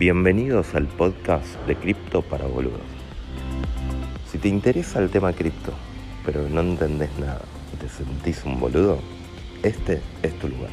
[0.00, 2.80] Bienvenidos al podcast de Cripto para Boludos.
[4.32, 5.74] Si te interesa el tema cripto,
[6.24, 7.42] pero no entendés nada
[7.74, 8.98] y te sentís un boludo,
[9.62, 10.70] este es tu lugar.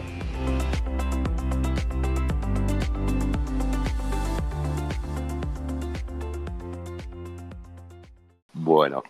[8.53, 9.03] Bueno,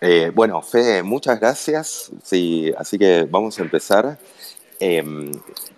[0.00, 2.12] eh, bueno, Fede, muchas gracias.
[2.22, 4.20] Sí, así que vamos a empezar.
[4.84, 5.30] Em,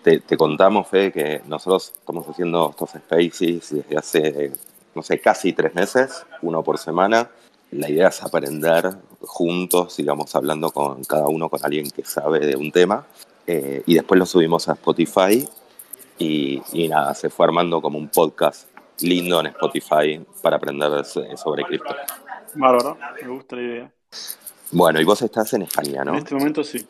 [0.03, 4.53] te, contamos, Fede, que nosotros estamos haciendo estos spaces desde hace,
[4.95, 7.29] no sé, casi tres meses, uno por semana.
[7.73, 12.57] La idea es aprender juntos, digamos, hablando con cada uno con alguien que sabe de
[12.57, 13.05] un tema.
[13.47, 15.47] Eh, y después lo subimos a Spotify
[16.19, 21.63] y, y, nada, se fue armando como un podcast lindo en Spotify para aprender sobre
[21.65, 21.95] cripto.
[22.55, 23.93] Bárbaro, me gusta la idea.
[24.71, 26.13] Bueno, y vos estás en España, ¿no?
[26.13, 26.87] En este momento sí.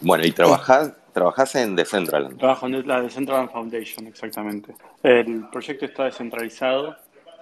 [0.00, 2.38] Bueno, y trabajás, trabajás en Decentraland.
[2.38, 4.74] Trabajo en la Decentraland Foundation, exactamente.
[5.02, 6.96] El proyecto está descentralizado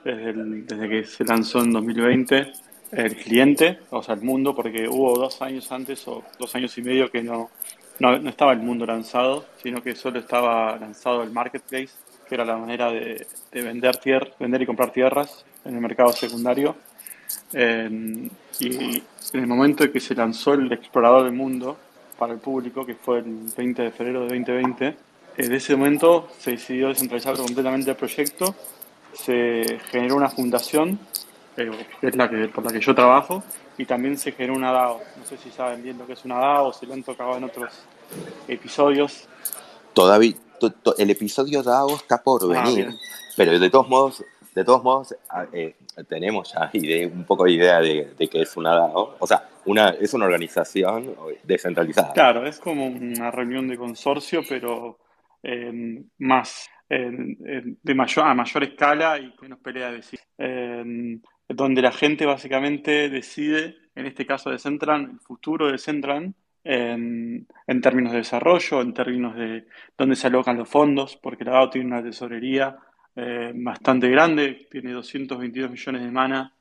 [0.05, 2.53] desde, desde que se lanzó en 2020
[2.93, 6.83] el cliente, o sea, el mundo, porque hubo dos años antes o dos años y
[6.83, 7.51] medio que no,
[7.99, 11.91] no, estaba el mundo lanzado, sino que solo estaba lanzado el marketplace,
[12.29, 16.77] que era la manera de, vender, tier, vender y comprar tierras en el mercado secundario.
[17.53, 21.77] y en el momento en que se lanzó el explorador del mundo,
[22.19, 24.97] para el público, que fue el 20 de febrero de 2020.
[25.39, 28.55] En ese momento se decidió descentralizar completamente el proyecto,
[29.13, 30.99] se generó una fundación,
[31.57, 33.43] eh, que es la que, por la que yo trabajo,
[33.79, 35.01] y también se generó una DAO.
[35.19, 37.45] No sé si saben bien lo que es una DAO, si lo han tocado en
[37.45, 37.73] otros
[38.49, 39.29] episodios.
[39.93, 40.35] Todavía,
[40.99, 42.95] el episodio DAO está por ah, venir,
[43.37, 44.25] pero de todos modos,
[44.57, 45.77] de todos modos, ah, eh,
[46.09, 46.71] tenemos ya
[47.13, 49.17] un poco de idea de, de qué es una DAO.
[49.19, 52.15] O sea, una, es una organización descentralizada.
[52.15, 54.99] Claro, es como una reunión de consorcio, pero
[55.43, 63.11] eh, más de mayor, a mayor escala y menos pelea de donde la gente básicamente
[63.11, 66.35] decide, en este caso de Centran, el futuro de Centran,
[66.65, 69.67] en, en, términos de desarrollo, en términos de
[69.99, 72.79] dónde se alocan los fondos, porque la DAO tiene una tesorería
[73.17, 76.53] eh, bastante grande, tiene 222 millones de mana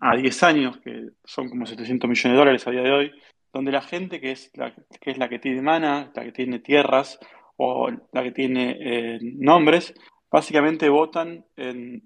[0.00, 3.12] a 10 años, que son como 700 millones de dólares a día de hoy,
[3.52, 6.60] donde la gente que es la que, es la que tiene mana, la que tiene
[6.60, 7.18] tierras
[7.56, 9.94] o la que tiene eh, nombres,
[10.30, 12.02] básicamente votan en,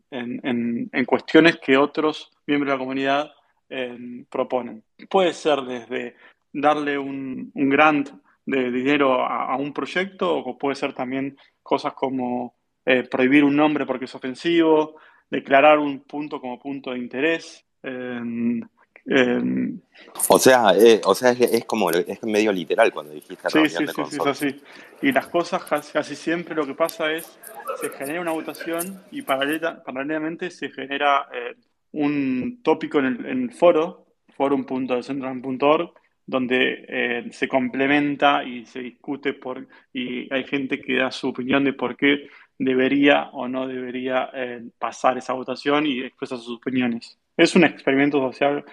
[1.06, 3.30] cuestiones que otros miembros de la comunidad
[3.68, 4.82] eh, proponen.
[5.08, 6.16] Puede ser desde
[6.52, 8.10] darle un, grant
[8.44, 12.54] de dinero a, un proyecto o puede ser también cosas como
[12.86, 14.96] eh, prohibir un nombre porque es ofensivo,
[15.28, 17.64] declarar un punto como punto de interés.
[17.82, 18.62] Em,
[19.06, 19.80] em,
[20.28, 24.02] o sea, eh, o sea es, como es medio literal cuando dijiste sí, sí, sí,
[24.10, 24.60] sí, es así.
[25.02, 27.38] Y las cosas casi, siempre lo que pasa es
[27.80, 31.56] se genera una votación y paralelamente se genera eh,
[31.92, 35.92] un tópico en el, en el foro, forum.decentral.org,
[36.26, 41.64] donde eh, se complementa y se discute por y hay gente que da su opinión
[41.64, 47.18] de por qué debería o no debería eh, pasar esa votación y expresar sus opiniones.
[47.36, 48.64] Es un experimento social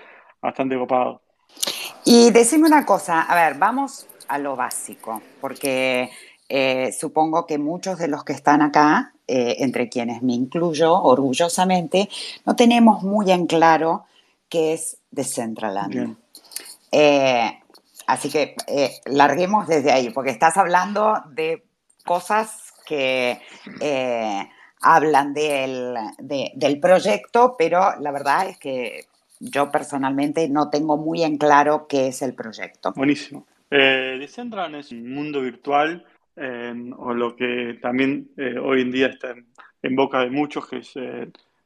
[0.42, 1.22] bastante copado.
[2.06, 6.10] Y decime una cosa, a ver, vamos a lo básico, porque
[6.50, 12.10] eh, supongo que muchos de los que están acá, eh, entre quienes me incluyo orgullosamente,
[12.46, 14.06] no tenemos muy en claro
[14.50, 16.18] qué es Decentraland.
[18.08, 18.56] así que
[19.06, 21.64] larguemos desde ahí, porque estás hablando de
[22.04, 23.40] cosas que
[23.82, 24.50] eh,
[24.82, 29.06] hablan del, del proyecto, pero la verdad es que
[29.40, 32.94] yo personalmente no tengo muy en claro qué es el proyecto.
[32.96, 33.46] Buenísimo.
[33.72, 36.06] Eh, es un mundo virtual
[36.98, 39.36] o lo que también eh, hoy en día está
[39.82, 40.94] en, boca de muchos, que es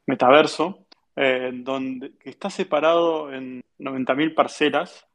[0.05, 0.85] metaverso,
[1.15, 5.05] donde está separado en 90.000 parcelas,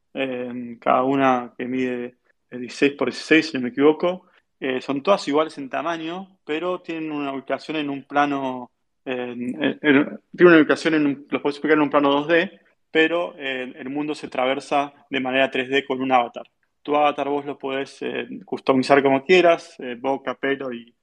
[0.81, 2.15] cada una que mide
[2.51, 4.27] 16 por 16, si no me equivoco,
[4.65, 8.71] eh, son todas iguales en tamaño, pero tienen una ubicación en un plano,
[9.03, 13.91] tienen una ubicación en un, los puedes explicar en un plano 2D, pero eh, el
[13.91, 16.47] mundo se traversa de manera 3D con un avatar.
[16.81, 20.95] Tu avatar vos lo puedes eh, customizar como quieras, boca, pelo y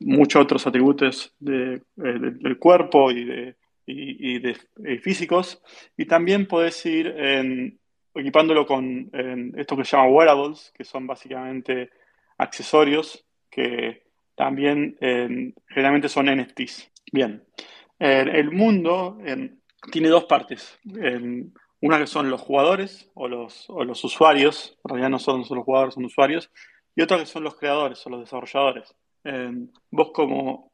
[0.00, 1.80] muchos otros atributos del
[2.58, 3.56] cuerpo y de,
[3.86, 4.54] y, de
[5.00, 5.62] físicos.
[5.96, 7.14] Y también puedes ir
[8.14, 9.10] equipándolo con
[9.56, 11.88] esto que se llama wearables, que son básicamente
[12.38, 14.04] accesorios que
[14.34, 16.90] también eh, generalmente son NFTs.
[17.12, 17.44] Bien,
[17.98, 19.18] el mundo
[19.90, 20.78] tiene dos partes.
[21.80, 26.04] una que son los jugadores o los, usuarios, en realidad no son solo jugadores, son
[26.04, 26.50] usuarios,
[26.94, 28.94] y otra que son los creadores o los desarrolladores.
[29.90, 30.72] vos como,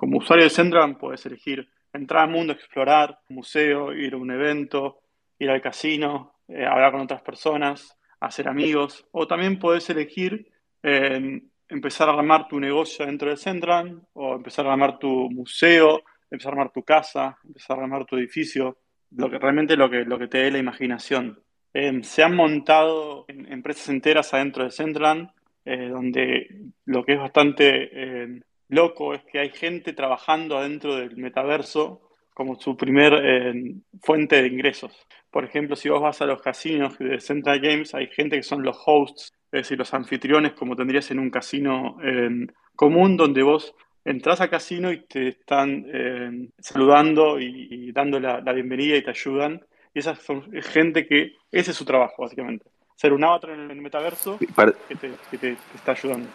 [0.00, 5.00] usuario de Central podés elegir entrar al mundo, explorar, museo, ir a un evento,
[5.38, 10.50] ir al casino, eh, hablar con otras personas, hacer amigos, o también podés elegir
[10.82, 16.02] eh, empezar a armar tu negocio dentro de Central, o empezar a armar tu museo,
[16.30, 18.78] empezar a armar tu casa, empezar a armar tu edificio,
[19.10, 21.42] lo que realmente lo que, lo que te dé la imaginación.
[21.74, 25.32] Eh, se han montado empresas enteras adentro de Central,
[25.64, 32.08] donde lo que es bastante loco es que hay gente trabajando adentro del metaverso
[32.38, 34.92] como su primer eh, fuente de ingresos.
[35.28, 38.62] Por ejemplo, si vos vas a los casinos de Central Games, hay gente que son
[38.62, 42.46] los hosts, es decir, los anfitriones, como tendrías en un casino eh,
[42.76, 43.74] común, donde vos
[44.04, 49.60] entras al casino y te están eh, saludando y, dando la, bienvenida y te ayudan.
[49.94, 50.16] Y esa
[50.52, 52.66] es gente que ese es su trabajo, básicamente.
[52.94, 56.28] Ser un avatar en el metaverso que te, está ayudando.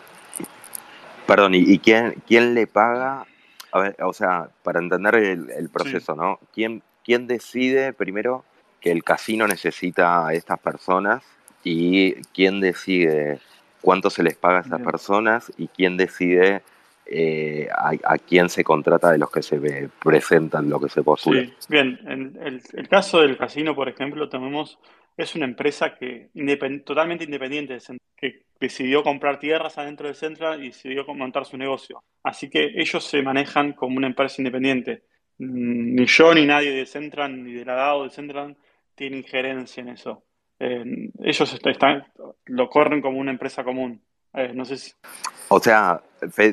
[1.27, 3.25] Perdón, ¿y, quién, quién le paga
[3.73, 6.39] a ver, o sea, para entender el, proceso, ¿no?
[6.53, 8.45] ¿Quién, ¿Quién decide primero
[8.79, 11.23] que el casino necesita a estas personas
[11.63, 13.39] y quién decide
[13.81, 16.61] cuánto se les paga a esas personas y quién decide
[17.05, 21.41] eh, a, quién se contrata de los que se presentan, lo que se postula.
[21.41, 24.79] Sí, bien, en el, caso del casino, por ejemplo, tenemos,
[25.17, 26.29] es una empresa que
[26.85, 27.77] totalmente independiente,
[28.15, 32.01] que decidió comprar tierras adentro de Central y decidió montar su negocio.
[32.23, 35.03] Así que ellos se manejan como una empresa independiente.
[35.39, 38.55] Mm, ni yo ni nadie de Central, ni de la DAO de Central,
[38.95, 40.23] tiene injerencia en eso.
[40.59, 42.05] Eh, ellos están,
[42.45, 44.01] lo corren como una empresa común.
[44.33, 44.93] Eh, no sé si...
[45.49, 46.01] O sea,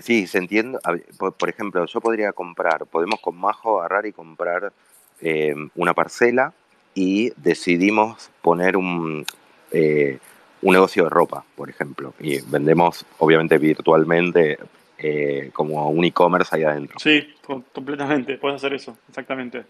[0.03, 0.79] sí, se entiende.
[1.19, 4.73] Por, ejemplo, yo podría comprar, podemos con Majo agarrar y comprar
[5.21, 6.53] eh, una parcela
[6.95, 9.25] y decidimos poner un,
[10.63, 14.59] un negocio de ropa, por ejemplo, y vendemos obviamente virtualmente
[14.99, 16.99] eh, como un e-commerce ahí adentro.
[16.99, 17.35] Sí,
[17.73, 19.65] completamente, puedes hacer eso, exactamente.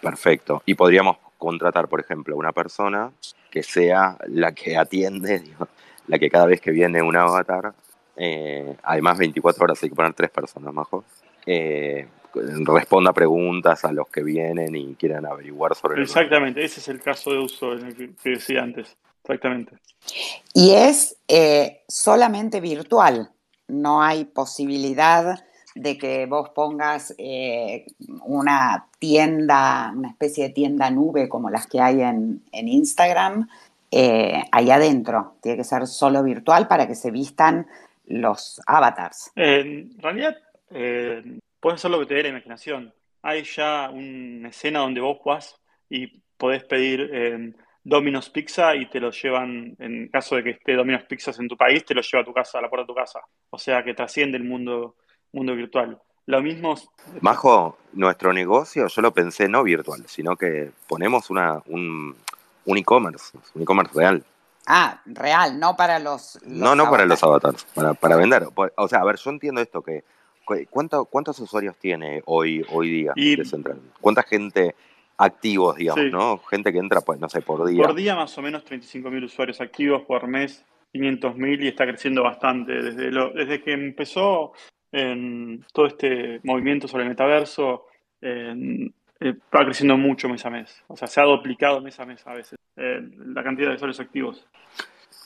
[0.00, 0.62] Perfecto.
[0.66, 3.12] Y podríamos contratar, por ejemplo, una persona
[3.50, 5.42] que sea la que atiende,
[6.08, 7.74] la que cada vez que viene un avatar,
[8.16, 11.04] eh, además 24 horas hay que poner tres personas mejor,
[11.46, 17.00] eh, responda preguntas a los que vienen y quieran averiguar sobre Exactamente, ese es el
[17.00, 18.96] caso de uso en el que decía antes.
[19.22, 19.76] Exactamente.
[20.54, 23.30] Y es eh, solamente virtual,
[23.68, 25.45] no hay posibilidad
[25.76, 27.86] de que vos pongas eh,
[28.24, 33.48] una tienda, una especie de tienda nube como las que hay en, Instagram,
[33.90, 35.36] eh, ahí adentro.
[35.40, 37.66] Tiene que ser solo virtual para que se vistan
[38.06, 39.30] los avatars.
[39.34, 40.36] En realidad,
[40.68, 42.92] puedes hacer lo que te dé la imaginación.
[43.22, 47.54] Hay ya una escena donde vos vas y podés pedir
[47.86, 51.56] Domino's Pizza y te lo llevan, en caso de que esté Domino's Pizzas en tu
[51.56, 53.20] país, te lo lleva a tu casa, a la puerta de tu casa.
[53.48, 54.96] O sea que trasciende el mundo,
[55.36, 56.00] mundo virtual.
[56.26, 56.74] Lo mismo.
[57.20, 62.16] Majo, nuestro negocio, yo lo pensé no virtual, sino que ponemos una, un,
[62.66, 64.24] e-commerce, un e-commerce real.
[64.66, 66.40] Ah, real, no para los.
[66.44, 68.48] no, no para los avatars, para, para vender.
[68.76, 70.02] O sea, a ver, yo entiendo esto que.
[70.70, 73.80] ¿cuánto, ¿Cuántos usuarios tiene hoy, hoy día de Central?
[74.00, 74.74] ¿Cuánta gente
[75.18, 76.38] activos, digamos, ¿no?
[76.38, 77.82] Gente que entra, pues, no sé, por día.
[77.82, 82.72] Por día más o menos 35.000 usuarios activos, por mes 500.000 y está creciendo bastante.
[82.82, 84.52] Desde, lo, desde que empezó
[84.96, 87.86] en todo este movimiento sobre el metaverso,
[88.20, 88.90] eh,
[89.22, 90.82] va creciendo mucho mes a mes.
[90.88, 94.46] O sea, se ha duplicado mes a mes a veces la cantidad de usuarios activos.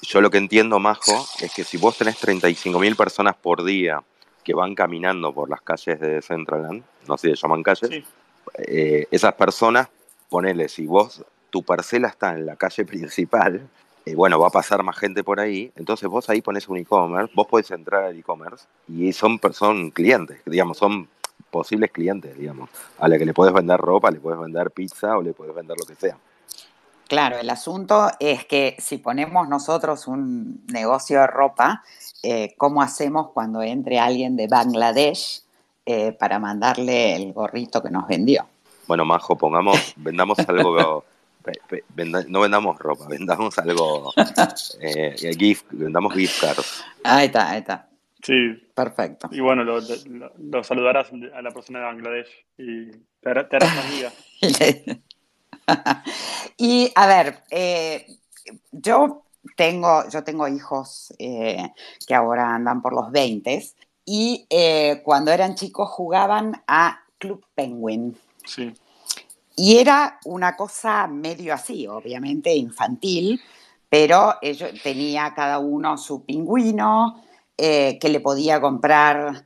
[0.03, 4.03] Yo lo que entiendo, Majo, es que si vos tenés 35.000 personas por día
[4.45, 8.05] que van caminando por las calles de Centraland, no sé si se llaman calles,
[8.59, 9.89] eh, esas personas,
[10.29, 13.69] ponele, si vos, tu parcela está en la calle principal,
[14.05, 17.33] eh, bueno, va a pasar más gente por ahí, entonces vos ahí pones un e-commerce,
[17.35, 21.09] vos podés entrar al e-commerce y son, son clientes, digamos, son
[21.51, 25.23] posibles clientes, digamos, a la que le puedes vender ropa, le puedes vender pizza o
[25.23, 26.17] le puedes vender lo que sea.
[27.09, 31.83] Claro, el asunto es que si ponemos nosotros un negocio de ropa,
[32.23, 35.43] eh, ¿cómo hacemos cuando entre alguien de Bangladesh
[35.93, 38.47] eh, para mandarle el gorrito que nos vendió.
[38.87, 41.05] Bueno, Majo, pongamos, vendamos algo,
[42.29, 44.13] no vendamos ropa, vendamos algo,
[44.81, 46.85] eh, gift, vendamos gift cards.
[47.05, 47.89] Ahí está, ahí está.
[48.23, 48.69] Sí.
[48.75, 49.29] Perfecto.
[49.33, 49.81] Y bueno, lo,
[50.63, 54.13] saludarás a la persona de Bangladesh y te, harás amiga.
[56.59, 58.07] y a ver, eh,
[58.73, 59.25] yo
[59.57, 63.63] tengo, yo tengo hijos que ahora andan por los 20
[64.05, 68.17] y eh, cuando eran chicos jugaban a Club Penguin.
[68.45, 68.75] Sí.
[69.63, 73.39] Y era una cosa medio así, obviamente infantil,
[73.91, 77.23] pero ellos, tenía cada uno su pingüino,
[77.57, 79.45] que le podía comprar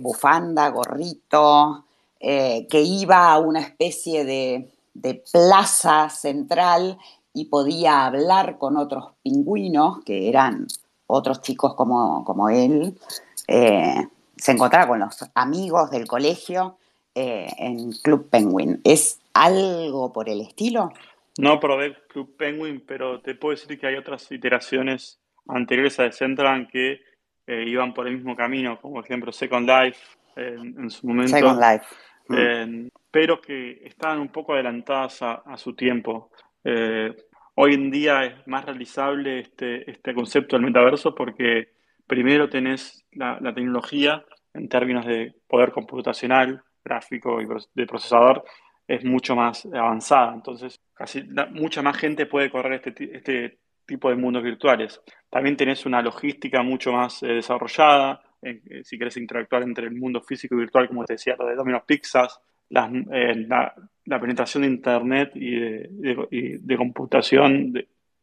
[0.00, 1.84] bufanda, gorrito,
[2.18, 6.98] que iba a una especie de, de plaza central
[7.32, 10.66] y podía hablar con otros pingüinos, que eran
[11.06, 12.98] otros chicos como, como él,
[13.46, 16.78] eh, se encontraba con los amigos del colegio
[17.14, 18.80] eh, en Club Penguin.
[18.84, 20.92] ¿Es algo por el estilo?
[21.38, 26.68] No probé Club Penguin, pero te puedo decir que hay otras iteraciones anteriores a Decentraland
[26.70, 27.00] que
[27.46, 29.98] eh, iban por el mismo camino, como por ejemplo Second Life
[30.36, 31.32] en su momento.
[31.32, 31.84] Second Life.
[32.28, 32.88] Mm.
[33.10, 36.30] pero que estaban un poco adelantadas a su tiempo.
[36.64, 37.14] Eh,
[37.54, 41.72] hoy en día es más realizable este, este concepto del metaverso porque
[42.06, 48.44] primero tenés la, tecnología en términos de poder computacional, gráfico y de procesador
[48.86, 50.34] es mucho más avanzada.
[50.34, 55.00] Entonces, casi mucha más gente puede correr este, este tipo de mundos virtuales.
[55.30, 58.20] También tenés una logística mucho más eh, desarrollada.
[58.42, 61.54] Eh, si querés interactuar entre el mundo físico y virtual, como te decía, lo de
[61.54, 67.74] Domino's Pizzas, eh, la, penetración de Internet y de, computación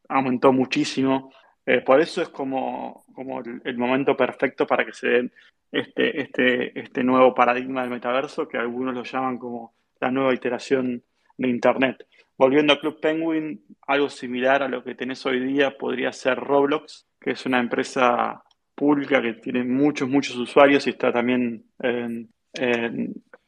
[0.08, 1.32] aumentó muchísimo.
[1.69, 5.31] Eh, por eso es como, como el, momento perfecto para que se den
[5.71, 11.03] este, este, este nuevo paradigma del metaverso, que algunos lo llaman como la nueva iteración
[11.38, 12.07] de Internet.
[12.35, 17.05] Volviendo a Club Penguin, algo similar a lo que tenés hoy día podría ser Roblox,
[17.21, 21.65] que es una empresa pública que tiene muchos, muchos usuarios y está también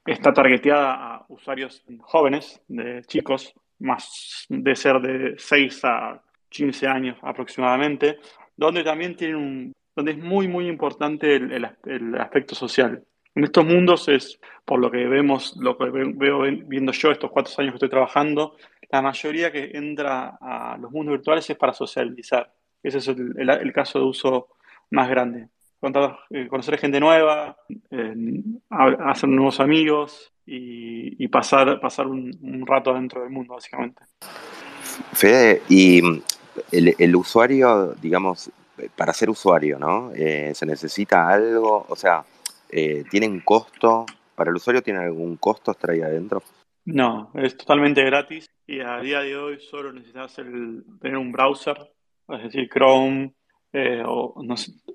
[0.06, 6.22] está targeteada a usuarios jóvenes, de chicos, más de ser de 6 a
[6.52, 8.20] 15 años aproximadamente,
[8.56, 13.04] donde también tienen un, donde es muy, muy importante el, aspecto social.
[13.34, 17.54] En estos mundos es, por lo que vemos, lo que veo viendo yo estos cuatro
[17.58, 18.58] años que estoy trabajando,
[18.92, 22.54] la mayoría que entra a los mundos virtuales es para socializar.
[22.84, 24.50] Ese es el caso de uso
[24.90, 25.48] más grande.
[26.30, 27.58] Eh, conocer gente nueva,
[28.70, 34.04] hacer nuevos amigos y, pasar, pasar un, rato dentro del mundo, básicamente.
[35.14, 36.02] Fede, y
[36.72, 38.52] el, usuario, digamos,
[38.96, 40.12] para ser usuario, ¿no?
[40.16, 41.86] Eh, ¿Se necesita algo?
[41.88, 42.24] O sea,
[42.70, 44.06] eh, ¿tiene un costo?
[44.36, 46.42] ¿Para el usuario tiene algún costo estar ahí adentro?
[46.86, 51.78] No, es totalmente gratis y a día de hoy solo necesitas tener un browser,
[52.30, 53.34] es decir, Chrome,
[53.74, 54.36] eh, o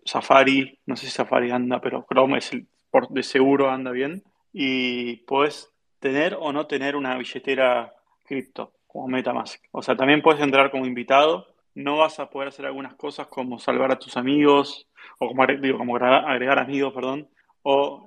[0.04, 4.22] Safari, no sé si Safari anda, pero Chrome es el, por, de seguro anda bien.
[4.52, 5.70] Y puedes
[6.00, 7.92] tener o no tener una billetera
[8.24, 9.62] cripto como MetaMask.
[9.72, 11.46] O sea, también puedes entrar como invitado.
[11.74, 14.88] No vas a poder hacer algunas cosas como salvar a tus amigos,
[15.18, 17.28] o como, digo, como agregar, amigos, perdón,
[17.62, 18.06] o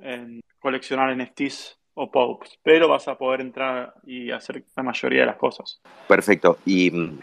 [0.59, 5.35] coleccionar NFTs o POPs, pero vas a poder entrar y hacer la mayoría de las
[5.35, 5.81] cosas.
[6.07, 6.57] Perfecto.
[6.65, 7.19] Y mm,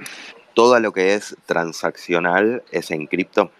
[0.54, 3.50] todo lo que es transaccional es en cripto.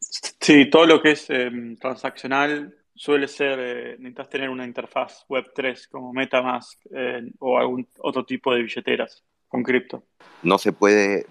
[0.00, 5.88] Sí, todo lo que es em, transaccional suele ser, eh, necesitas tener una interfaz Web3
[5.90, 10.02] como Metamask eh, o algún otro tipo de billeteras con cripto.
[10.42, 11.26] No se puede,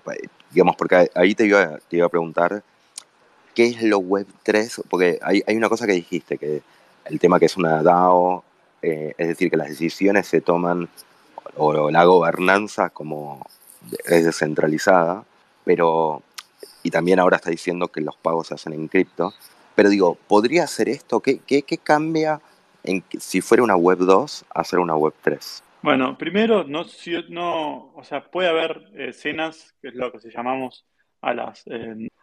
[0.51, 2.63] digamos, porque ahí te iba, te iba a preguntar,
[3.53, 4.83] ¿qué es lo Web3?
[4.89, 6.61] Porque hay, hay, una cosa que dijiste, que
[7.05, 8.43] el tema que es una DAO,
[8.81, 10.89] eh, es decir, que las decisiones se toman,
[11.55, 13.45] o la gobernanza como
[14.05, 15.23] es descentralizada,
[15.63, 16.21] pero,
[16.83, 19.33] y también ahora está diciendo que los pagos se hacen en cripto,
[19.75, 21.19] pero digo, ¿podría ser esto?
[21.19, 22.41] ¿Qué, qué, qué cambia
[22.83, 25.63] en, si fuera una web 2 a ser una web 3?
[25.85, 26.83] Bueno, primero, no,
[27.29, 30.83] no, o sea, puede haber escenas, que es lo que se llamamos
[31.21, 31.63] a las,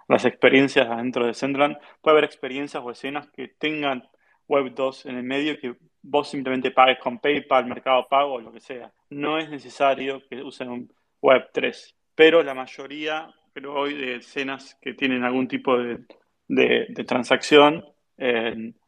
[0.08, 4.02] las experiencias dentro de Central, puede haber experiencias o escenas que tengan
[4.48, 8.50] Web 2 en el medio que vos simplemente pagues con PayPal, Mercado Pago o lo
[8.50, 8.92] que sea.
[9.10, 11.94] No es necesario que usen un Web 3.
[12.16, 16.04] Pero la mayoría, pero hoy, de escenas que tienen algún tipo de,
[17.06, 17.84] transacción,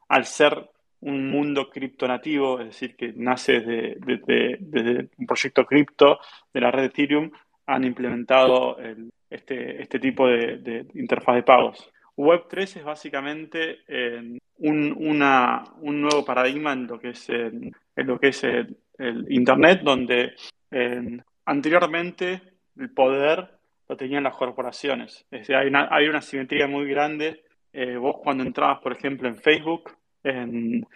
[0.09, 0.69] al ser
[1.05, 6.19] un mundo criptonativo, es decir, que nace desde, un proyecto cripto
[6.53, 7.31] de la red Ethereum,
[7.67, 8.77] han implementado
[9.31, 11.91] este, este tipo de, interfaz de pagos.
[12.17, 13.81] Web3 es básicamente
[14.59, 15.19] un,
[15.83, 18.77] nuevo paradigma en lo que es, en, lo que es el,
[19.29, 20.35] Internet, donde
[21.45, 22.41] anteriormente
[22.79, 23.51] el poder
[23.89, 25.27] lo tenían las corporaciones.
[25.31, 27.43] Es decir, hay una, hay una simetría muy grande.
[27.73, 29.91] Eh, vos cuando entrabas, por ejemplo, en Facebook,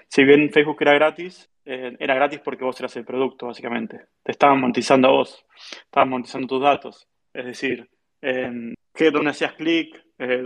[0.08, 4.06] si bien Facebook era gratis, eh, era gratis porque vos eras el producto, básicamente.
[4.22, 5.44] Te estaban monetizando a vos,
[5.84, 7.06] estaban monetizando tus datos.
[7.32, 7.88] Es decir,
[8.22, 10.42] en que donde hacías clic, eh,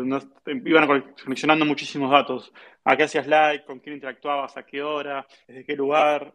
[0.65, 2.53] iban coleccionando muchísimos datos.
[2.85, 6.35] A qué hacías like, con quién interactuabas, a qué hora, desde qué lugar,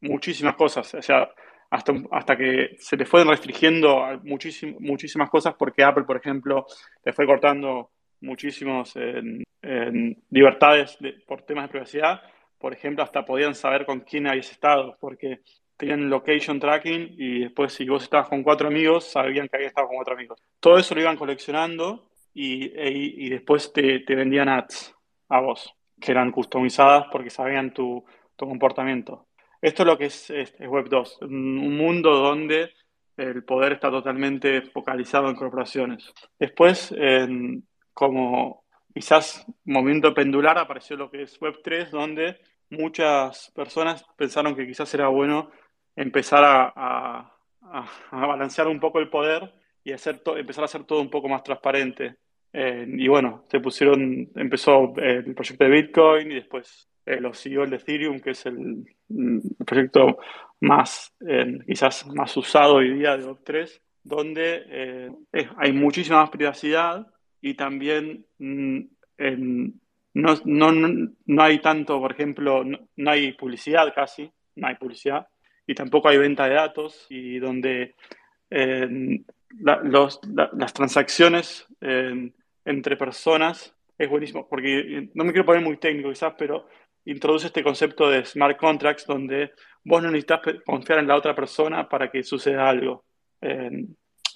[0.00, 0.92] muchísimas cosas.
[0.94, 1.30] O sea,
[1.70, 6.66] hasta, hasta que se le fueron restringiendo muchísimas cosas porque Apple, por ejemplo,
[7.04, 8.94] le fue cortando muchísimos
[10.30, 12.22] libertades por temas de privacidad.
[12.58, 15.40] Por ejemplo, hasta podían saber con quién habías estado, porque
[15.80, 19.88] tenían location tracking y después si vos estabas con cuatro amigos, sabían que habías estado
[19.88, 20.38] con cuatro amigos.
[20.60, 24.94] Todo eso lo iban coleccionando y, e, y después te, te, vendían ads
[25.30, 28.04] a vos, que eran customizadas porque sabían tu,
[28.36, 29.26] tu comportamiento.
[29.62, 32.72] Esto es lo que es, es, Web 2, un mundo donde
[33.16, 36.12] el poder está totalmente focalizado en corporaciones.
[36.38, 42.38] Después, en, como quizás momento pendular, apareció lo que es Web 3, donde
[42.70, 45.50] muchas personas pensaron que quizás era bueno
[45.96, 47.32] empezar a,
[47.62, 49.52] a, balancear un poco el poder
[49.84, 52.16] y hacer empezar a hacer todo un poco más transparente.
[52.52, 57.62] Eh, y bueno, se pusieron, empezó el proyecto de Bitcoin y después eh, lo siguió
[57.62, 58.84] el de Ethereum, que es el,
[59.64, 60.18] proyecto
[60.60, 65.12] más, eh, quizás más usado hoy día de Web3, donde
[65.56, 67.06] hay muchísima más privacidad
[67.40, 68.80] y también mm,
[70.14, 70.72] no, no,
[71.26, 75.26] no, hay tanto, por ejemplo, no hay publicidad casi, no hay publicidad
[75.66, 77.94] y tampoco hay venta de datos y donde
[79.60, 81.66] las transacciones
[82.64, 86.68] entre personas es buenísimo, porque eh, no me quiero poner muy técnico quizás, pero
[87.04, 89.52] introduce este concepto de smart contracts donde
[89.84, 93.04] vos no necesitas confiar en la otra persona para que suceda algo.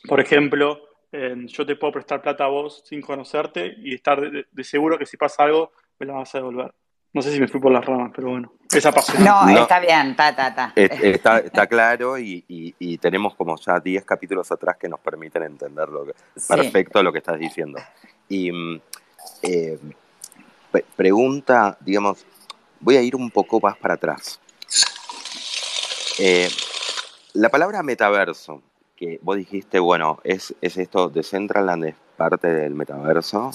[0.06, 0.93] por ejemplo,
[1.46, 5.16] yo te puedo prestar plata a vos sin conocerte y estar de seguro que si
[5.16, 6.74] pasa algo me la vas a devolver.
[7.14, 9.22] No sé si me fui por las ramas, pero bueno, esa pasión.
[9.22, 14.50] No, está bien, está, ta, Está, está claro y, y, tenemos como ya 10 capítulos
[14.50, 16.14] atrás que nos permiten entender lo que,
[16.48, 17.78] perfecto lo que estás diciendo.
[18.28, 18.80] Y mm,
[19.42, 19.78] eh,
[20.96, 22.26] pregunta, digamos,
[22.80, 24.40] voy a ir un poco más para atrás.
[26.18, 26.48] Eh,
[27.34, 28.60] la palabra metaverso,
[28.96, 33.50] que vos dijiste, bueno, es, es esto, Decentraland es parte del metaverso.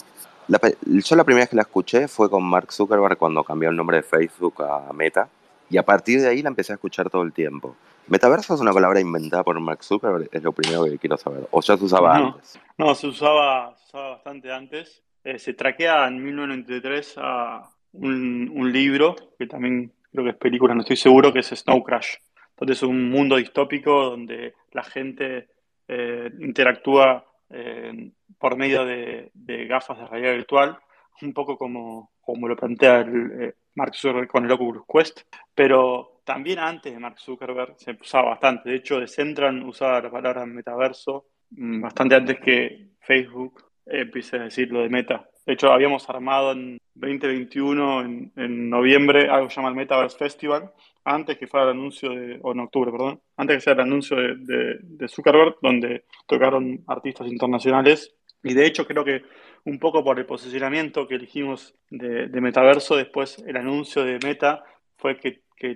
[0.48, 3.76] La, yo la primera vez que la escuché fue con Mark Zuckerberg cuando cambió el
[3.76, 5.30] nombre de Facebook a Meta.
[5.70, 7.76] Y a partir de ahí la empecé a escuchar todo el tiempo.
[8.08, 10.30] ¿Metaverso es una palabra inventada por Mark Zuckerberg?
[10.32, 11.48] Es lo primero que quiero saber.
[11.52, 12.60] ¿O ya se usaba antes?
[12.78, 15.04] No, se usaba, bastante antes.
[15.24, 20.74] Eh, se traquea en 1993 a un, un, libro, que también creo que es película,
[20.74, 22.16] no estoy seguro, que es Snow Crash.
[22.60, 25.48] Entonces es un mundo distópico donde la gente
[25.88, 29.32] eh, interactúa eh, por medio de,
[29.68, 30.78] gafas de realidad virtual,
[31.22, 35.22] un poco como, como lo plantea el, eh, Mark Zuckerberg con el Oculus Quest,
[35.56, 38.70] pero también antes de Mark Zuckerberg se usaba bastante.
[38.70, 44.70] De hecho, Decentran usaba la palabra metaverso mm, bastante antes que Facebook empiece a decir
[44.70, 45.30] lo de meta.
[45.46, 50.18] De hecho, habíamos armado en 2021, en, en noviembre, algo que se llama el Metaverse
[50.18, 50.72] Festival,
[51.04, 54.18] antes que fuera el anuncio de, o en octubre, perdón, antes que sea el anuncio
[54.18, 58.14] de, de, Zuckerberg, donde tocaron artistas internacionales.
[58.44, 59.24] Y de hecho creo que
[59.66, 64.64] un poco por el posicionamiento que elegimos de, Metaverso, después el anuncio de Meta
[64.98, 65.76] fue que, que,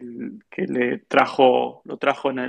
[0.67, 2.39] le trajo, lo trajo en,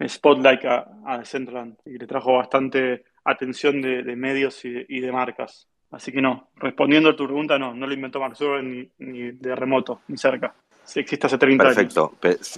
[0.00, 5.12] en Spotlight a, a Decentraland y le trajo bastante atención de, medios y, y de,
[5.12, 5.68] marcas.
[5.90, 9.56] Así que no, respondiendo a tu pregunta, no, no lo inventó Mark Zuckerberg ni, de
[9.56, 10.54] remoto, ni cerca.
[10.84, 12.12] Sí, existe hace 30 perfecto.
[12.22, 12.48] años.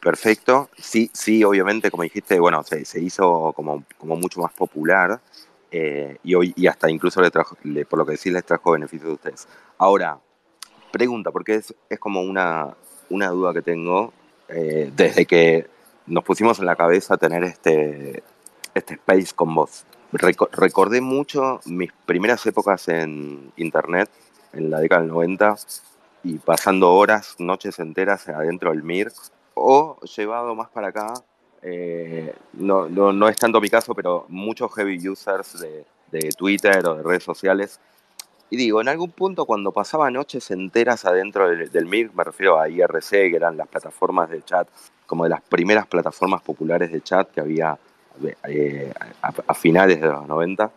[0.00, 0.70] perfecto.
[0.76, 5.20] Sí, sí, obviamente, como dijiste, bueno, se, hizo como, mucho más popular
[5.70, 7.56] eh, y, hoy, y hasta incluso le trajo,
[7.88, 9.48] por lo que decís, les trajo beneficios a ustedes.
[9.76, 10.18] Ahora,
[10.90, 12.74] pregunta, porque es, es como una,
[13.10, 14.12] una duda que tengo
[14.48, 15.66] eh, desde que
[16.06, 18.22] nos pusimos en la cabeza tener este,
[18.74, 19.84] este space con vos.
[20.12, 24.10] Recordé mucho mis primeras épocas en internet,
[24.52, 25.56] en la década del 90,
[26.24, 29.12] y pasando horas, noches enteras adentro del MIR,
[29.54, 31.14] o llevado más para acá,
[31.62, 36.86] eh, no, no, no, es tanto mi caso, pero muchos heavy users de, de, Twitter
[36.86, 37.80] o de redes sociales.
[38.50, 42.68] Y digo, en algún punto cuando pasaba noches enteras adentro del, MIR, me refiero a
[42.68, 44.68] IRC, que eran las plataformas de chat,
[45.06, 47.78] como de las primeras plataformas populares de chat que había
[48.48, 50.70] eh, a, finales de los 90,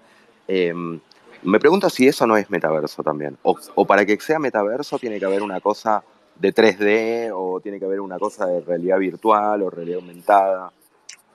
[1.44, 3.38] me pregunto si eso no es metaverso también.
[3.44, 6.04] O, para que sea metaverso tiene que haber una cosa
[6.36, 10.72] de 3D o tiene que haber una cosa de realidad virtual o realidad aumentada.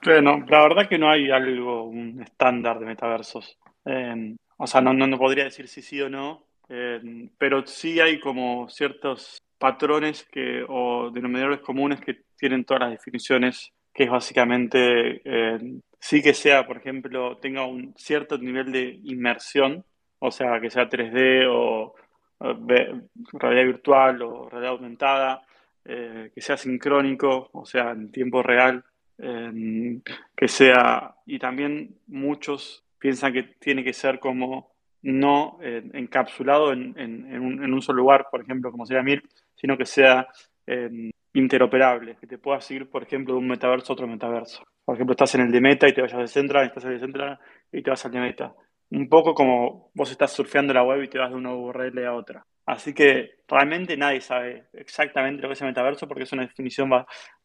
[0.03, 3.57] Bueno, la verdad que no hay algo, un estándar de metaversos.
[3.83, 8.19] Em, o sea, no, no, podría decir si sí o no, em, pero sí hay
[8.19, 15.21] como ciertos patrones que, o denominadores comunes que tienen todas las definiciones, que es básicamente
[15.25, 19.85] em, sí que sea, por ejemplo, tenga un cierto nivel de inmersión
[20.19, 21.93] o sea, que sea 3D o
[23.33, 25.43] realidad virtual o realidad aumentada,
[25.85, 28.83] eh, que sea sincrónico, o sea, en tiempo real,
[29.19, 34.69] que sea, y también muchos piensan que tiene que ser como
[35.01, 36.93] no eh, encapsulado en,
[37.41, 40.27] un, solo lugar, por ejemplo, como sería Mirk, sino que sea
[41.37, 44.63] eh, interoperable, que te puedas ir, por ejemplo, de un metaverso a otro metaverso.
[44.83, 46.99] Por ejemplo, estás en el de Meta y te vayas de Central, estás en el
[46.99, 47.39] de Central
[47.71, 48.53] y te vas al de Meta.
[48.89, 52.13] Un poco como vos estás surfeando la web y te vas de una URL a
[52.13, 52.45] otra.
[52.65, 56.89] Así que realmente nadie sabe exactamente lo que es el metaverso porque es una definición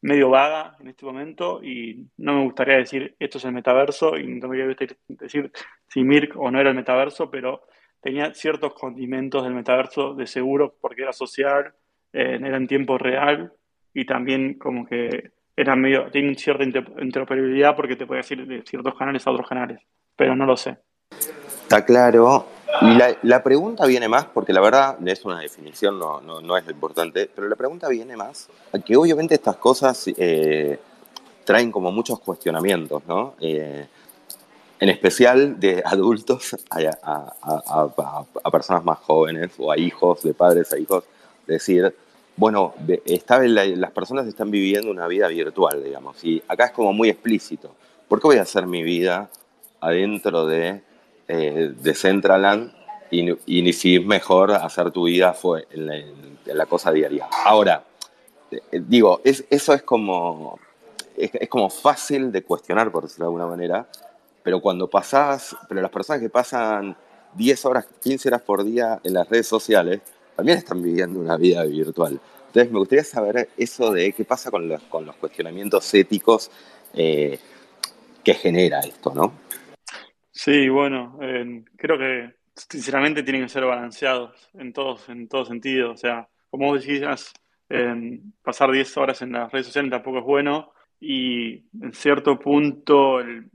[0.01, 4.27] medio vaga en este momento y no me gustaría decir esto es el metaverso y
[4.27, 5.53] no me gustaría decir
[5.89, 7.63] si Mirk o no era el metaverso, pero
[8.01, 11.73] tenía ciertos condimentos del metaverso de seguro porque era social,
[12.13, 13.53] eh, era en tiempo real
[13.95, 18.95] y también como que era medio, tiene cierta interoperabilidad porque te puede decir de ciertos
[18.97, 19.81] canales a otros canales,
[20.17, 20.79] pero no lo sé.
[21.63, 22.47] Está claro.
[22.81, 26.73] Y la, pregunta viene más, porque la verdad es una definición, no, no, es lo
[26.73, 30.79] importante, pero la pregunta viene más a que obviamente estas cosas eh,
[31.45, 33.35] traen como muchos cuestionamientos, ¿no?
[33.41, 33.87] Eh,
[34.81, 37.33] en especial de adultos a,
[38.43, 41.05] a, personas más jóvenes o a hijos, de padres a hijos,
[41.47, 41.95] decir,
[42.37, 42.75] bueno,
[43.07, 47.75] las personas están viviendo una vida virtual, digamos, y acá es como muy explícito.
[48.09, 49.31] ¿Por qué voy a hacer mi vida
[49.81, 50.83] adentro de
[51.29, 52.73] eh, de Centraland
[53.11, 53.23] y,
[53.63, 55.87] ni si es mejor hacer tu vida fue en
[56.45, 57.29] la, cosa diaria.
[57.45, 57.85] Ahora,
[58.51, 60.59] eh, digo, es, eso es como,
[61.17, 63.87] es, como fácil de cuestionar, por decirlo de alguna manera,
[64.43, 66.97] pero cuando pasas, pero las personas que pasan
[67.35, 70.01] 10 horas, 15 horas por día en las redes sociales,
[70.37, 72.21] también están viviendo una vida virtual.
[72.47, 76.51] Entonces me gustaría saber eso de qué pasa con los, con los cuestionamientos éticos
[76.95, 77.39] eh,
[78.23, 79.33] que genera esto, ¿no?
[80.31, 81.19] Sí, bueno,
[81.77, 85.93] creo que sinceramente tienen que ser balanceados en todos, en todo sentido.
[85.93, 87.33] O sea, como vos decías,
[88.43, 93.51] pasar 10 horas en las redes sociales tampoco es bueno y en cierto punto el,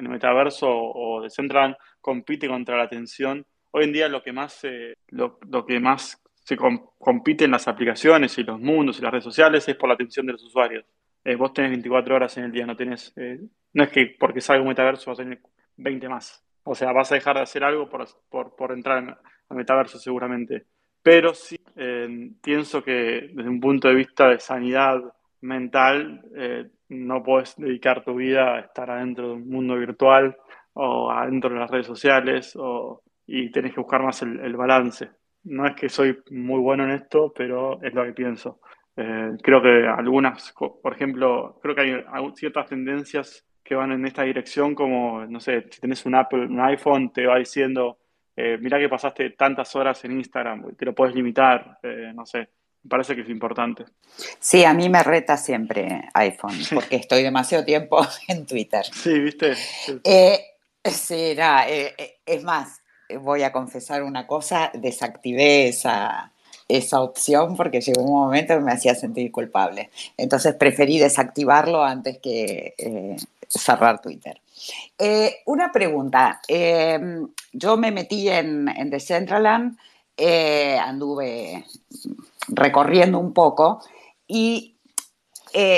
[0.00, 3.46] metaverso o de Central compite contra la atención.
[3.76, 8.38] Hoy en día lo que más se, lo, que más se compite en las aplicaciones
[8.38, 10.84] y los mundos y las redes sociales es por la atención de los usuarios.
[11.24, 13.40] Eh, vos tenés 24 horas en el día, no tenés, eh,
[13.72, 15.40] no es que porque salga un metaverso vas a tener
[15.76, 16.46] 20 más.
[16.62, 20.66] O sea, vas a dejar de hacer algo por, por, por entrar al metaverso seguramente.
[21.02, 25.02] Pero sí eh, pienso que desde un punto de vista de sanidad
[25.40, 30.36] mental, eh, no puedes dedicar tu vida a estar adentro de un mundo virtual
[30.74, 35.10] o adentro de las redes sociales o, y tenés que buscar más el, balance.
[35.44, 38.60] No es que soy muy bueno en esto, pero es lo que pienso.
[38.96, 44.22] Eh, creo que algunas, por ejemplo, creo que hay ciertas tendencias que van en esta
[44.22, 47.98] dirección, como, no sé, si tenés un Apple, un iPhone, te va diciendo,
[48.36, 52.50] eh, mira que pasaste tantas horas en Instagram, te lo puedes limitar, eh, no sé,
[52.82, 53.86] me parece que es importante.
[54.38, 58.84] Sí, a mí me reta siempre iPhone, porque estoy demasiado tiempo en Twitter.
[58.84, 59.54] Sí, ¿viste?
[60.04, 60.38] Eh,
[60.84, 61.34] sí,
[62.26, 62.83] es más,
[63.20, 66.32] voy a confesar una cosa, desactivé esa,
[66.68, 69.90] esa opción porque llegó un momento que me hacía sentir culpable.
[70.16, 72.74] Entonces preferí desactivarlo antes que
[73.48, 74.40] cerrar Twitter.
[74.98, 76.40] Eh, una pregunta.
[76.48, 76.98] Eh,
[77.52, 79.76] yo me metí en, en Decentraland,
[80.16, 81.64] eh, anduve
[82.48, 83.82] recorriendo un poco
[84.26, 84.70] y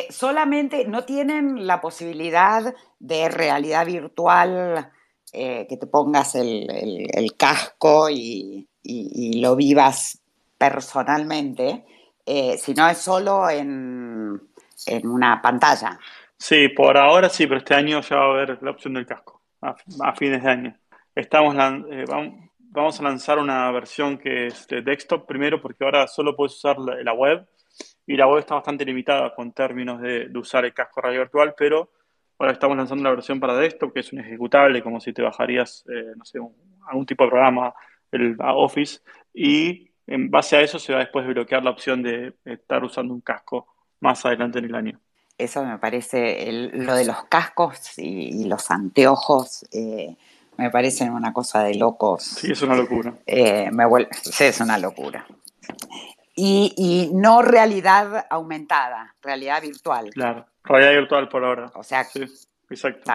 [0.08, 4.90] solamente no tienen la posibilidad de realidad virtual,
[5.32, 8.68] que te pongas el, casco y,
[9.40, 10.20] lo vivas
[10.56, 11.84] personalmente,
[12.58, 14.40] sino es solo en,
[14.86, 15.98] en una pantalla.
[16.38, 19.42] Sí, por ahora sí, pero este año ya va a haber la opción del casco,
[19.62, 19.74] a,
[20.14, 20.76] fines de año.
[21.14, 21.56] Estamos,
[21.90, 22.04] eh,
[22.58, 26.78] vamos, a lanzar una versión que es de desktop primero, porque ahora solo puedes usar
[26.78, 27.46] la, web,
[28.06, 31.90] y la web está bastante limitada con términos de, usar el casco radio virtual, pero
[32.38, 35.84] ahora estamos lanzando la versión para desktop, que es un ejecutable, como si te bajarías,
[35.88, 36.38] eh, no sé,
[36.88, 37.74] algún tipo de programa,
[38.12, 39.00] el Office,
[39.34, 43.20] y en base a eso se va después bloquear la opción de estar usando un
[43.20, 43.66] casco
[44.00, 45.00] más adelante en el año
[45.38, 50.16] eso me parece, lo de los cascos y, los anteojos, eh,
[50.56, 52.22] me parecen una cosa de locos.
[52.22, 53.14] Sí, es una locura.
[53.26, 55.26] Eh, me sí, es una locura.
[56.34, 60.10] Y, no realidad aumentada, realidad virtual.
[60.10, 61.70] Claro, realidad virtual por ahora.
[61.74, 62.24] O sea, sí,
[62.68, 63.12] exacto.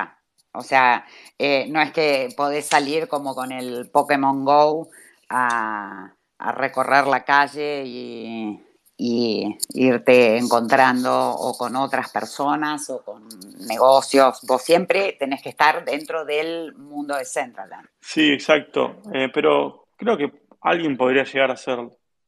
[0.53, 1.05] o sea,
[1.37, 4.89] eh, no es que podés salir como con el Pokémon Go
[5.29, 8.59] a recorrer la calle y,
[9.03, 13.27] y irte encontrando o con otras personas o con
[13.67, 14.41] negocios.
[14.47, 17.87] Vos siempre tenés que estar dentro del mundo de Centraland.
[17.99, 19.01] Sí, exacto.
[19.11, 21.79] Eh, pero creo que alguien podría llegar a hacer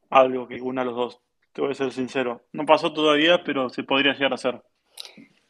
[0.09, 1.19] algo que una de los dos.
[1.51, 2.41] Te voy a ser sincero.
[2.53, 4.59] No pasó todavía, pero se podría llegar a hacer.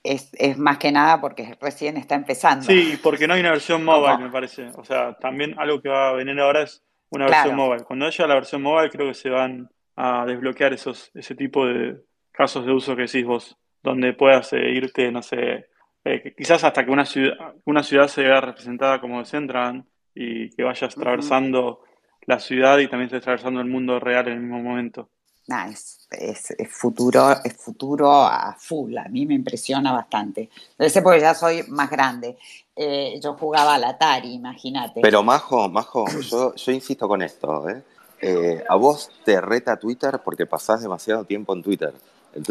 [0.04, 2.66] Es, es, más que nada porque recién está empezando.
[2.66, 4.68] Sí, porque no hay una versión mobile, me parece.
[4.76, 7.84] O sea, también algo que va a venir ahora es una versión mobile.
[7.84, 12.02] Cuando haya la versión mobile, creo que se van a desbloquear esos, ese tipo de
[12.32, 15.68] casos de uso que decís vos, donde puedas eh, irte, no sé,
[16.06, 20.64] eh, quizás hasta que una ciudad, una ciudad se vea representada como Centran y que
[20.64, 21.82] vayas atravesando
[22.26, 25.10] la ciudad y también estés atravesando el mundo real en el mismo momento.
[25.46, 30.50] Nah, es, es, futuro, es futuro a full, a mí me impresiona bastante.
[30.78, 32.38] Debe ser porque ya soy más grande.
[32.76, 35.02] Eh, yo jugaba al Atari, imagínate.
[35.02, 37.84] Pero Majo, Majo, yo, yo insisto con esto, ¿eh?
[38.24, 38.64] ¿eh?
[38.68, 41.94] a vos te reta Twitter porque pasás demasiado tiempo en Twitter.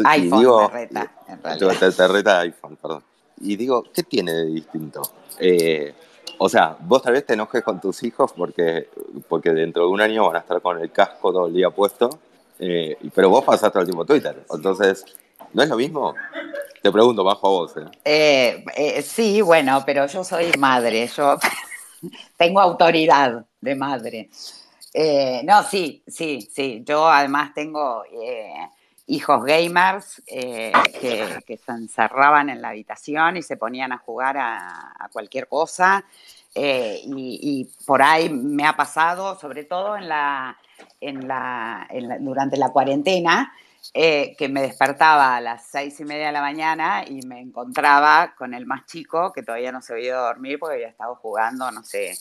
[0.05, 1.41] iPhone digo, te reta, en
[1.79, 3.03] Te, te, reta iPhone, perdón.
[3.41, 5.01] Y digo, ¿qué tiene de distinto?
[5.39, 5.93] Eh,
[6.37, 8.89] o sea, vos tal vez te enojes con tus hijos porque,
[9.27, 12.19] porque dentro de un año van a estar con el casco todo el día puesto,
[12.65, 14.45] eh, pero vos pasás todo el tiempo Twitter.
[14.49, 15.05] Entonces,
[15.53, 16.13] ¿no es lo mismo?
[16.81, 17.73] Te pregunto, bajo a vos.
[18.03, 19.01] ¿eh?
[19.03, 21.37] sí, bueno, pero yo soy madre, yo
[22.37, 24.29] tengo autoridad de madre.
[25.43, 26.83] no, sí, sí, sí.
[26.85, 28.03] Yo además tengo
[29.07, 35.09] hijos gamers eh, que, se encerraban en la habitación y se ponían a jugar a,
[35.11, 36.05] cualquier cosa.
[36.55, 40.57] Eh, y, por ahí me ha pasado, sobre todo en la,
[41.01, 41.87] en la,
[42.19, 43.51] durante la cuarentena,
[43.93, 48.33] eh, que me despertaba a las seis y media de la mañana y me encontraba
[48.37, 51.15] con el más chico que todavía no se había ido a dormir porque había estado
[51.15, 52.13] jugando, no sé,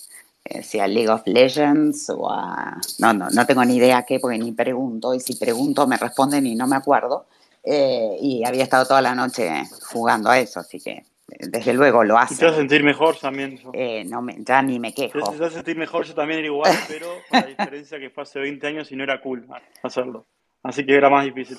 [0.45, 2.79] eh, si a League of Legends o a...
[2.99, 6.47] No, no, no tengo ni idea qué, porque ni pregunto, y si pregunto me responden
[6.47, 7.27] y no me acuerdo.
[7.65, 11.05] Y había estado toda la noche jugando a eso, así que
[11.39, 12.35] desde luego lo hace.
[12.35, 13.61] ¿Y te vas a sentir mejor también?
[14.07, 15.19] no me, ya ni me quejo.
[15.31, 18.23] Te vas a sentir mejor, yo también era igual, pero con la diferencia que fue
[18.23, 19.47] hace 20 años y no era cool
[19.83, 20.27] hacerlo.
[20.63, 21.59] Así que era más difícil.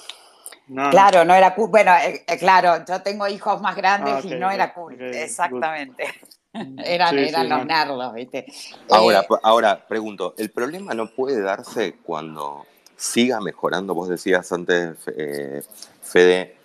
[0.92, 1.70] claro, no era cool.
[1.70, 1.92] Bueno,
[2.40, 4.96] claro, yo tengo hijos más grandes ah, y no era cool.
[5.00, 6.06] Exactamente.
[6.84, 8.46] eran, eran los nerdos, ¿viste?
[8.90, 13.94] Ahora, eh, ahora, pregunto, ¿el problema no puede darse cuando siga mejorando?
[13.94, 15.64] Vos decías antes, eh,
[16.02, 16.56] Fede,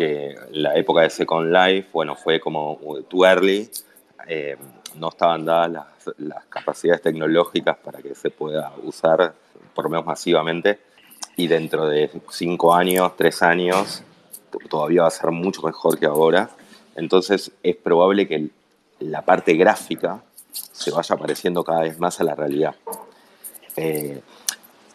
[0.00, 3.68] que la época de Second Life, bueno, fue como too early,
[4.26, 4.56] eh,
[4.94, 5.86] no estaban dadas las,
[6.16, 9.34] las, capacidades tecnológicas para que se pueda usar,
[9.74, 10.78] por lo menos masivamente,
[11.36, 14.02] y dentro de cinco años, tres años,
[14.70, 16.48] todavía va a ser mucho mejor que ahora.
[16.96, 18.48] Entonces es probable que
[19.00, 22.74] la parte gráfica se vaya pareciendo cada vez más a la realidad.
[23.76, 24.22] Eh,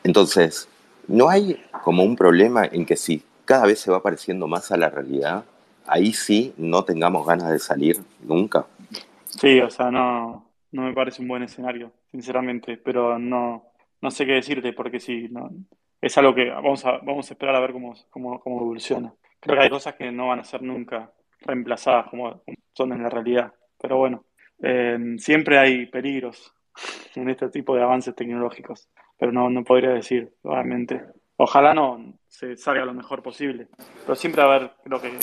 [0.04, 0.68] entonces,
[1.08, 4.78] ¿no hay como un problema en que si cada vez se va pareciendo más a
[4.78, 5.46] la realidad,
[5.88, 8.66] ahí sí no tengamos ganas de salir nunca?
[9.26, 13.64] Sí, o sea, no, no me parece un buen escenario, sinceramente, pero no,
[14.02, 15.50] no sé qué decirte porque sí, no,
[16.02, 19.14] es algo que vamos a, vamos a esperar a ver cómo, cómo, cómo evoluciona.
[19.40, 22.42] Creo que hay cosas que no van a ser nunca reemplazadas como
[22.74, 23.54] son en la realidad.
[23.82, 24.26] Pero bueno,
[24.62, 26.54] eh, siempre hay peligros
[27.16, 31.02] en este tipo de avances tecnológicos, pero no, no podría decir, realmente.
[31.38, 33.70] Ojalá no se salga lo mejor posible,
[34.04, 35.18] pero siempre va a haber, creo que,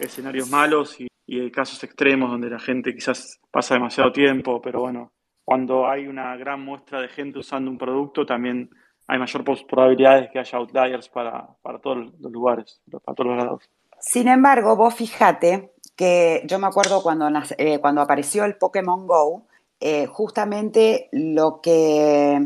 [0.00, 5.12] escenarios malos y, y casos extremos donde la gente quizás pasa demasiado tiempo, pero bueno,
[5.44, 8.68] cuando hay una gran muestra de gente usando un producto, también
[9.06, 13.36] hay mayor probabilidades de que haya outliers para, para todos los lugares, para todos los
[13.36, 13.70] lados.
[14.00, 19.46] Sin embargo, vos fíjate que yo me acuerdo cuando, eh, cuando apareció el Pokémon Go,
[19.78, 22.44] eh, justamente lo que,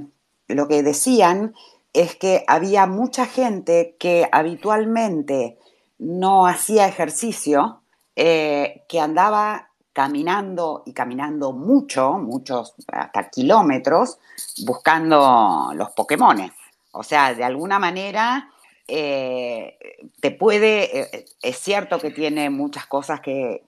[0.48, 1.54] lo que decían
[1.92, 5.58] es que había mucha gente que habitualmente
[5.98, 7.82] no hacía ejercicio,
[8.16, 14.18] eh, que andaba caminando y caminando mucho, muchos, hasta kilómetros,
[14.64, 16.52] buscando los Pokémones.
[16.92, 18.50] O sea, de alguna manera
[18.88, 19.78] eh,
[20.20, 23.62] te puede, eh, es cierto que tiene muchas cosas que,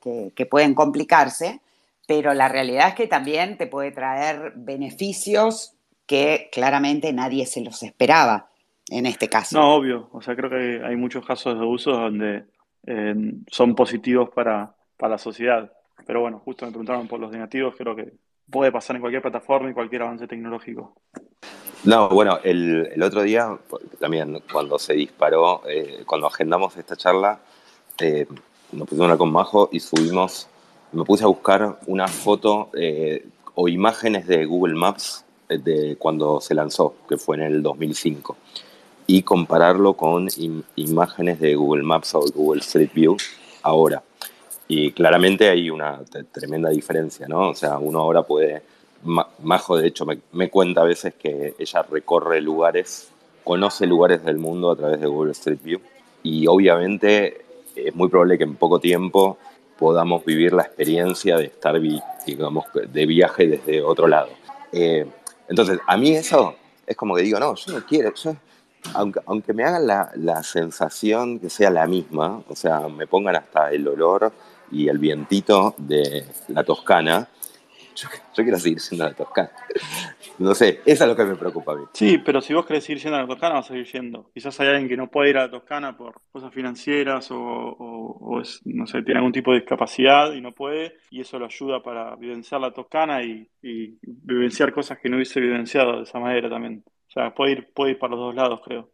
[0.51, 1.61] pueden complicarse,
[2.07, 5.75] pero la realidad es que también te puede traer beneficios
[6.07, 8.51] que claramente nadie se los esperaba
[8.89, 9.59] en este caso.
[9.59, 10.09] No, obvio.
[10.13, 12.45] O sea, creo que hay muchos casos de uso donde
[12.87, 13.15] eh,
[13.51, 15.73] son positivos para, para la sociedad.
[16.07, 18.13] Pero bueno, justo me preguntaron por los negativos, creo que
[18.51, 20.95] puede pasar en cualquier plataforma y cualquier avance tecnológico.
[21.85, 23.59] No, bueno, el, otro día,
[23.99, 27.41] también cuando se disparó, eh, cuando agendamos esta charla,
[27.99, 28.27] eh,
[28.71, 30.49] nos pusimos una con Majo y subimos,
[30.93, 35.25] me puse a buscar una foto eh, o imágenes de Google Maps
[35.59, 38.37] de cuando se lanzó, que fue en el 2005,
[39.07, 40.29] y compararlo con
[40.77, 43.17] imágenes de Google Maps o Google Street View
[43.63, 44.03] ahora.
[44.69, 46.01] Y claramente hay una
[46.33, 47.51] tremenda diferencia, ¿no?
[47.51, 48.63] O sea, uno ahora puede
[49.05, 53.11] Majo, de hecho, me, cuenta a veces que ella recorre lugares,
[53.43, 55.81] conoce lugares del mundo a través de Google Street View
[56.23, 59.39] y obviamente es muy probable que en poco tiempo
[59.77, 61.81] podamos vivir la experiencia de estar,
[62.25, 64.29] digamos, de viaje desde otro lado.
[64.71, 65.05] Eh,
[65.49, 66.55] entonces, a mí eso
[66.87, 68.13] es como que digo, no, yo no quiero,
[68.95, 73.37] aunque, aunque me hagan la, la, sensación que sea la misma, o sea, me pongan
[73.37, 74.33] hasta el olor
[74.71, 77.29] y el vientito de la Toscana,
[77.95, 79.51] yo, quiero seguir siendo la Toscana.
[80.43, 81.85] No sé, eso es lo que me preocupa a mí.
[81.93, 84.31] Sí, pero si vos querés seguir siendo la Toscana, vas a seguir yendo.
[84.35, 88.61] Quizás hay alguien que no puede ir a la Toscana por cosas financieras o, es,
[88.65, 92.17] no sé, tiene algún tipo de discapacidad y no puede, y eso lo ayuda para
[92.17, 96.83] vivenciar la Toscana y, y vivenciar cosas que no hubiese vivenciado de esa manera también.
[97.09, 98.89] O sea, puede ir, puede ir para los dos lados, creo.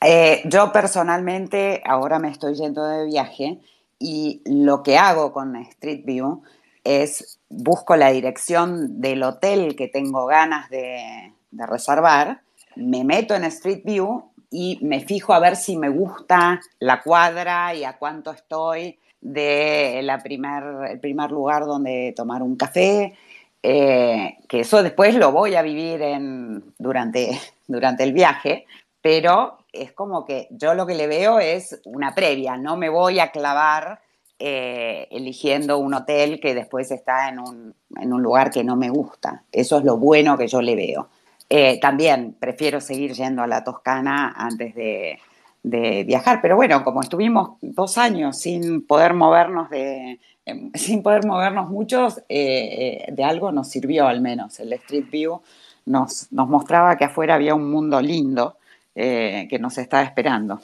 [0.00, 3.58] Eh, yo personalmente ahora me estoy yendo de viaje
[3.98, 6.42] y lo que hago con Street View
[6.84, 12.40] es busco la dirección del hotel que tengo ganas de, reservar,
[12.76, 17.74] me meto en Street View y me fijo a ver si me gusta la cuadra
[17.74, 23.14] y a cuánto estoy de la primer, el primer lugar donde tomar un café,
[23.62, 28.64] eh, que eso después lo voy a vivir en, durante, durante el viaje,
[29.02, 33.18] pero es como que yo lo que le veo es una previa, no me voy
[33.18, 34.00] a clavar
[34.42, 38.88] eh, eligiendo un hotel que después está en un, en un, lugar que no me
[38.88, 39.42] gusta.
[39.52, 41.08] Eso es lo bueno que yo le veo.
[41.50, 45.18] Eh, también prefiero seguir yendo a la Toscana antes de,
[45.62, 51.26] de viajar, pero bueno, como estuvimos dos años sin poder movernos de, em, sin poder
[51.26, 54.58] movernos muchos, eh, de algo nos sirvió al menos.
[54.58, 55.42] El Street View
[55.84, 58.56] nos, nos mostraba que afuera había un mundo lindo
[58.94, 60.60] que nos estaba esperando.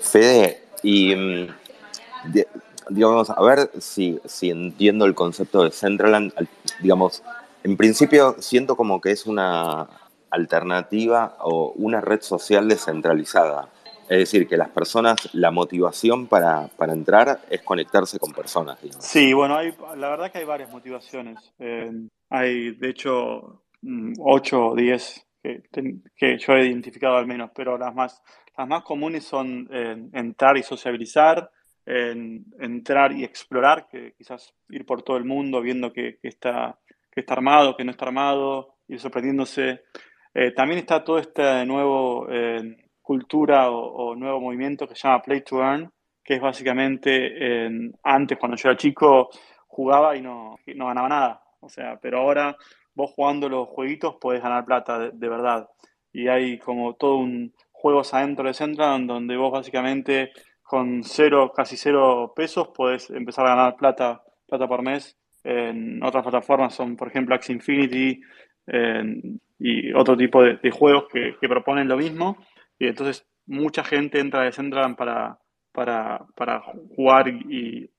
[0.00, 1.48] Fede, y mm,
[2.88, 6.32] digamos, a ver si, si entiendo el concepto de Centraland.
[6.80, 7.22] Digamos,
[7.64, 9.88] en principio siento como que es una
[10.30, 13.68] alternativa o una red social descentralizada.
[14.08, 18.78] Es decir, que las personas, la motivación para, para entrar es conectarse con personas.
[18.98, 21.38] Sí, bueno, hay, la verdad que hay varias motivaciones.
[21.58, 21.90] Eh,
[22.28, 23.62] hay, de hecho,
[24.18, 25.62] 8 mm, o 10 que,
[26.16, 28.22] que, yo he identificado al menos, pero las más,
[28.56, 31.50] las más comunes son eh, entrar y sociabilizar,
[31.84, 36.78] en entrar y explorar, que quizás ir por todo el mundo viendo que, está,
[37.10, 39.82] que está armado, que no está armado, ir sorprendiéndose.
[40.34, 45.42] Eh, también está todo este nuevo eh, cultura o, nuevo movimiento que se llama Play
[45.42, 45.92] to Earn,
[46.24, 47.68] que es básicamente,
[48.04, 49.28] antes cuando yo era chico,
[49.66, 51.42] jugaba y no, no ganaba nada.
[51.60, 52.56] O sea, pero ahora
[52.94, 55.68] vos jugando los jueguitos podés ganar plata de, verdad.
[56.12, 60.32] Y hay como todo un juegos adentro de Central donde vos básicamente
[60.72, 65.18] con cero, casi cero pesos puedes empezar a ganar plata, plata por mes.
[65.44, 68.22] En otras plataformas son, por ejemplo, Axie Infinity
[69.58, 72.38] y otro tipo de, juegos que, proponen lo mismo.
[72.78, 75.38] Y entonces mucha gente entra a Decentraland para,
[75.72, 76.62] para, para
[76.96, 77.90] jugar y,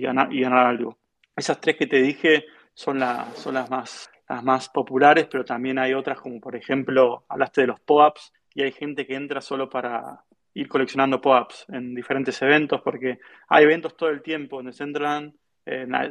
[0.00, 0.98] ganar, y ganar algo.
[1.36, 2.98] Esas tres que te dije son,
[3.36, 7.66] son las, más, las más populares, pero también hay otras como por ejemplo, hablaste de
[7.68, 10.24] los POAPs y hay gente que entra solo para,
[10.56, 15.34] ir coleccionando pop-ups en diferentes eventos, porque hay eventos todo el tiempo en Decentraland.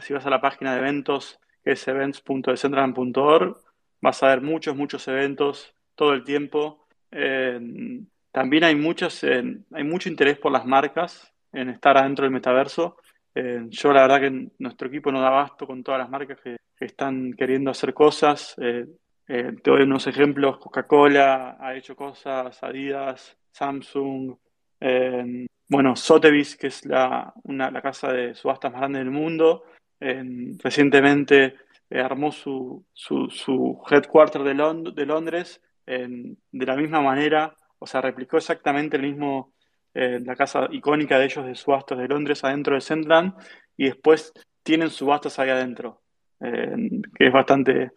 [0.02, 3.58] si vas a la página de eventos, que es events.decentraland.org,
[4.02, 6.86] vas a ver muchos, muchos eventos todo el tiempo.
[8.32, 12.98] también hay, muchos, hay mucho interés por las marcas en estar adentro del metaverso.
[13.34, 17.34] yo la verdad que nuestro equipo no da abasto con todas las marcas que, están
[17.34, 18.54] queriendo hacer cosas.
[18.62, 18.86] Eh,
[19.28, 24.36] eh, te doy unos ejemplos, Coca-Cola ha hecho cosas, Adidas, Samsung,
[25.68, 29.64] bueno, Sotheby's, que es la, la, casa de subastas más grande del mundo,
[30.00, 31.56] recientemente
[31.90, 34.54] eh, armó su, su, su headquarter de,
[34.94, 39.54] de Londres de la misma manera, o sea, replicó exactamente el mismo,
[39.94, 43.34] eh, la casa icónica de ellos de subastas de Londres adentro de Centland,
[43.78, 44.34] y después
[44.64, 46.02] tienen subastas ahí adentro,
[46.40, 47.92] que es bastante,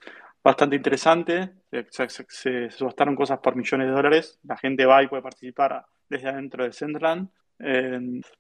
[0.49, 1.51] bastante interesante.
[1.91, 4.39] Se, subastaron cosas por millones de dólares.
[4.45, 7.29] La gente va y puede participar desde adentro de Centraland.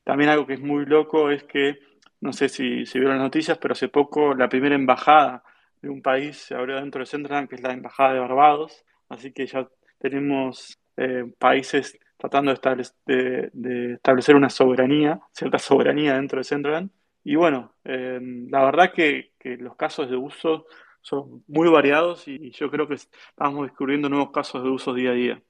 [0.04, 1.78] también algo que es muy loco es que,
[2.20, 5.42] no sé si, vieron las noticias, pero hace poco la primera embajada
[5.82, 8.84] de un país se abrió dentro de Centraland, que es la embajada de Barbados.
[9.10, 9.68] Así que ya
[9.98, 16.90] tenemos eh, países tratando de, establecer una soberanía, cierta soberanía dentro de Centraland.
[17.22, 20.64] Y bueno, la verdad que los casos de uso
[21.08, 25.14] son muy variados y yo creo que estamos descubriendo nuevos casos de uso día a
[25.14, 25.42] día.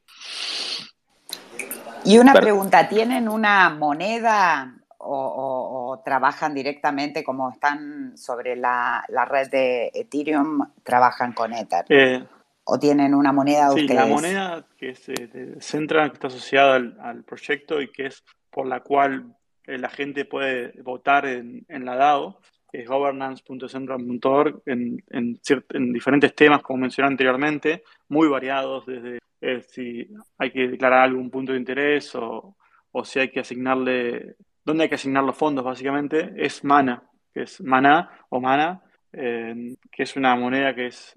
[2.05, 9.91] Y una pregunta, ¿tienen una moneda o, trabajan directamente como están sobre la, red de
[9.93, 11.85] Ethereum, trabajan con Ether?
[11.89, 12.25] Eh,
[12.65, 16.77] ¿O tienen una moneda sí, la moneda que es eh, de Central, que está asociada
[16.77, 19.35] al, proyecto y que es por la cual
[19.67, 22.41] la gente puede votar en, en la DAO,
[22.73, 25.41] es governance.central.org, en, en,
[25.71, 30.07] en, diferentes temas, como mencioné anteriormente, muy variados, desde eh, si
[30.39, 32.57] hay que declarar algún punto de interés o,
[32.93, 37.03] o, si hay que asignarle, dónde hay que asignar los fondos, básicamente, es Mana,
[37.33, 41.15] que es Mana o Mana, que es una moneda que es,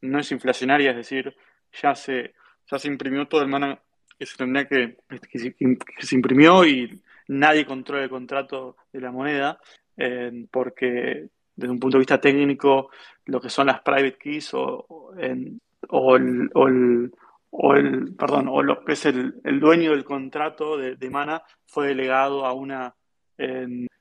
[0.00, 1.36] no es inflacionaria, es decir,
[1.82, 2.32] ya se,
[2.70, 3.78] ya se imprimió todo el Mana
[4.18, 9.58] que se tendría que, que se imprimió y nadie controla el contrato de la moneda,
[10.50, 12.90] porque desde un punto de vista técnico,
[13.26, 16.50] lo que son las private keys o, o, el,
[17.50, 22.46] o, el, perdón, o lo que es el, dueño del contrato de, Mana fue delegado
[22.46, 22.94] a una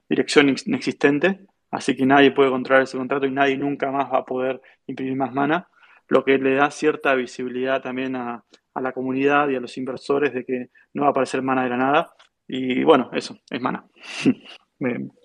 [0.07, 1.41] dirección inexistente,
[1.71, 5.15] así que nadie puede controlar ese contrato y nadie nunca más va a poder imprimir
[5.15, 5.67] más Mana,
[6.07, 8.43] lo que le da cierta visibilidad también a,
[8.73, 11.69] a la comunidad y a los inversores de que no va a aparecer Mana de
[11.69, 12.13] la nada.
[12.47, 13.85] Y bueno, eso, es Mana.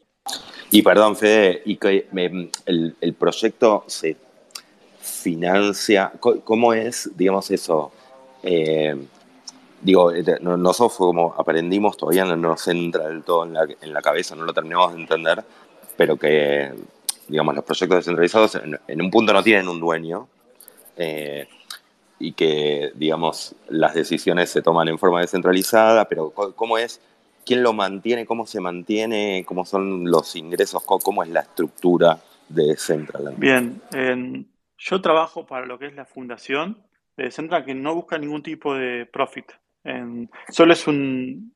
[0.70, 2.08] Y perdón, Fede, y que
[2.66, 4.16] el, el, proyecto se
[5.00, 7.92] financia, ¿cómo es, digamos, eso?
[8.42, 8.96] Eh,
[9.82, 10.10] digo,
[10.40, 14.44] nosotros como aprendimos, todavía no nos entra del todo en la, en la, cabeza, no
[14.44, 15.44] lo terminamos de entender,
[15.96, 16.72] pero que,
[17.28, 20.26] digamos, los proyectos descentralizados en, en un punto no tienen un dueño
[20.96, 21.46] eh,
[22.18, 27.00] y que, digamos, las decisiones se toman en forma descentralizada, pero ¿cómo es?
[27.44, 32.18] Quién lo mantiene, cómo se mantiene, cómo son los ingresos, cómo es la estructura
[32.48, 33.34] de Central.
[33.36, 34.44] Bien, eh,
[34.78, 36.82] yo trabajo para lo que es la fundación
[37.16, 39.52] de Central que no busca ningún tipo de profit.
[39.84, 41.52] Eh, solo es un,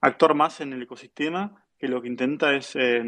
[0.00, 3.02] actor más en el ecosistema que lo que intenta es eh,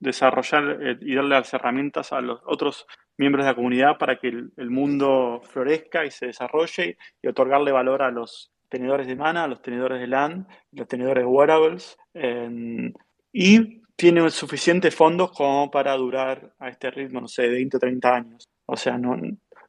[0.00, 2.86] desarrollar y darle las herramientas a los otros
[3.16, 8.02] miembros de la comunidad para que el mundo florezca y se desarrolle y otorgarle valor
[8.02, 12.90] a los tenedores de mana, los tenedores de LAN, los tenedores de wearables, eh,
[13.30, 18.14] y tiene suficientes fondos como para durar a este ritmo, no sé, 20 o 30
[18.14, 18.48] años.
[18.64, 19.14] O sea, no,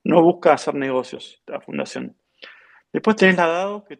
[0.05, 2.15] no busca hacer negocios la fundación.
[2.93, 3.99] Después tenés la DAO, que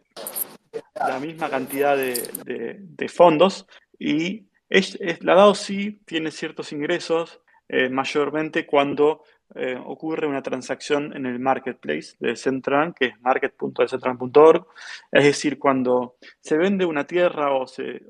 [0.94, 2.14] la misma cantidad de,
[2.46, 3.66] de, de fondos,
[3.98, 9.22] y es, la DAO sí tiene ciertos ingresos, eh, mayormente cuando
[9.54, 14.66] eh, ocurre una transacción en el marketplace de Centran, que es market.centran.org,
[15.12, 18.02] es decir, cuando se vende una tierra o se,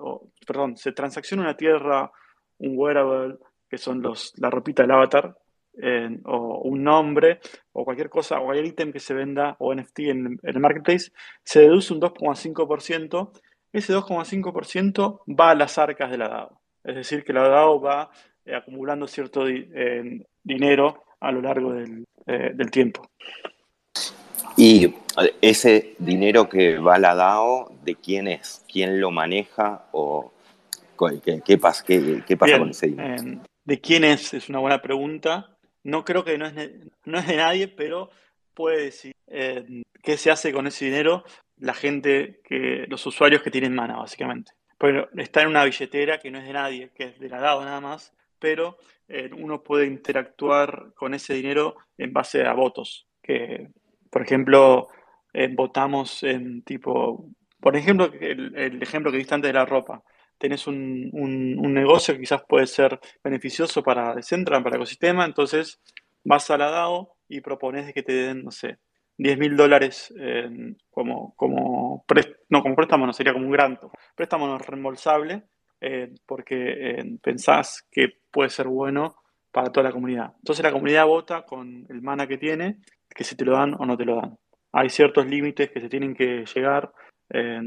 [0.47, 2.11] perdón, se transacciona una tierra,
[2.59, 3.37] un wearable,
[3.69, 5.37] que son los, la ropita del avatar,
[6.25, 7.41] o un nombre,
[7.73, 11.13] o cualquier cosa, o cualquier ítem que se venda, o NFT en, el marketplace,
[11.43, 13.33] se deduce un 2,5%.
[13.73, 16.61] Ese 2,5% va a las arcas de la DAO.
[16.85, 18.11] Es decir, que la DAO va
[18.45, 23.09] eh, acumulando cierto eh, dinero a lo largo del, eh, del, tiempo.
[24.57, 24.95] ¿Y
[25.41, 28.65] ese dinero que va a la DAO, de quién es?
[28.71, 29.87] ¿Quién lo maneja?
[29.93, 30.33] ¿O
[31.25, 33.23] qué, qué, pasa, qué, qué pasa Bien, con ese dinero?
[33.23, 34.35] Eh, ¿De quién es?
[34.35, 35.57] Es una buena pregunta.
[35.83, 36.55] No creo que no es,
[37.05, 38.11] no es de nadie, pero
[38.55, 41.25] puede decir eh, qué se hace con ese dinero
[41.59, 44.53] la gente, que los usuarios que tienen mana, básicamente.
[44.79, 47.65] Pero está en una billetera que no es de nadie, que es de la DAO
[47.65, 48.77] nada más, pero
[49.37, 53.07] uno puede interactuar con ese dinero en base a votos.
[53.23, 53.69] Que,
[54.11, 54.89] por ejemplo,
[55.33, 57.29] eh, votamos en tipo,
[57.61, 60.03] por ejemplo, el, ejemplo que diste antes de la ropa.
[60.39, 65.81] Tenés un, un, negocio que quizás puede ser beneficioso para Central, para el ecosistema, entonces
[66.25, 68.79] vas a la DAO y propones que te den, no sé,
[69.17, 70.13] 10 mil dólares
[70.91, 72.05] como, como,
[72.49, 75.45] no, como préstamo, no sería como un granto, préstamo no reembolsable
[75.87, 79.17] eh, porque eh, pensás que puede ser bueno
[79.53, 80.33] para toda la comunidad.
[80.39, 82.79] Entonces la comunidad vota con el mana que tiene,
[83.15, 84.39] que si te lo dan o no te lo dan.
[84.73, 86.91] Hay ciertos límites que se tienen que llegar
[87.29, 87.61] eh,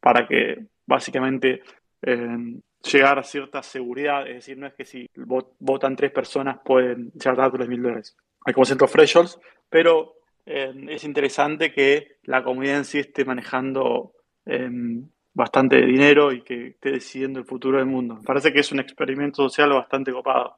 [0.00, 1.62] para que básicamente
[2.02, 7.40] llegar a cierta seguridad, es decir, no es que si votan tres personas pueden llegar
[7.40, 8.16] a los mil dólares.
[8.44, 9.38] Hay como ciertos thresholds,
[9.70, 14.12] pero es interesante que la comunidad en sí esté manejando
[15.34, 18.20] bastante dinero y que esté decidiendo el futuro del mundo.
[18.24, 20.56] Parece que es un experimento social bastante copado.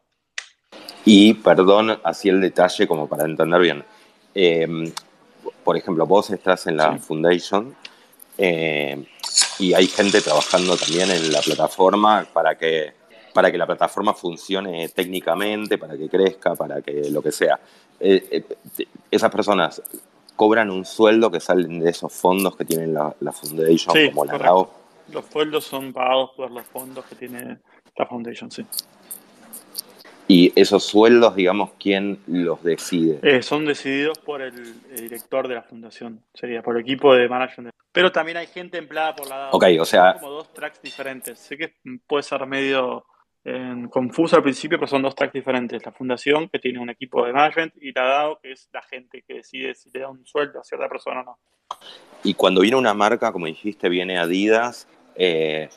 [1.05, 3.85] Y perdón, así el detalle como para entender bien.
[4.35, 4.93] Eh,
[5.63, 6.99] por ejemplo, vos estás en la sí.
[7.01, 7.75] Foundation
[8.37, 9.05] eh,
[9.59, 12.93] y hay gente trabajando también en la plataforma para que,
[13.33, 17.61] para que la plataforma funcione técnicamente, para que crezca, para que lo que sea.
[18.01, 18.45] Eh,
[19.11, 19.83] esas personas
[20.37, 24.25] cobran un sueldo que salen de esos fondos que tienen la, la Foundation, sí, como
[24.25, 24.39] la.
[24.39, 24.71] DAO.
[25.13, 27.59] Los sueldos son pagados por los fondos que tiene
[27.97, 28.65] la Foundation, sí.
[30.27, 33.19] ¿Y esos sueldos, digamos, quién los decide?
[33.23, 37.75] Eh, son decididos por el, director de la fundación, sería por el equipo de management.
[37.93, 39.51] Pero también hay gente empleada por la DAO.
[39.53, 40.13] Ok, o sea...
[40.13, 41.39] Son como dos tracks diferentes.
[41.39, 41.75] Sé que
[42.07, 43.05] puede ser medio
[43.45, 45.85] eh, confuso al principio, pero son dos tracks diferentes.
[45.85, 49.23] La fundación, que tiene un equipo de management, y la DAO, que es la gente
[49.27, 51.39] que decide si le da un sueldo a cierta persona o no.
[52.23, 55.69] Y cuando viene una marca, como dijiste, viene Adidas, eh,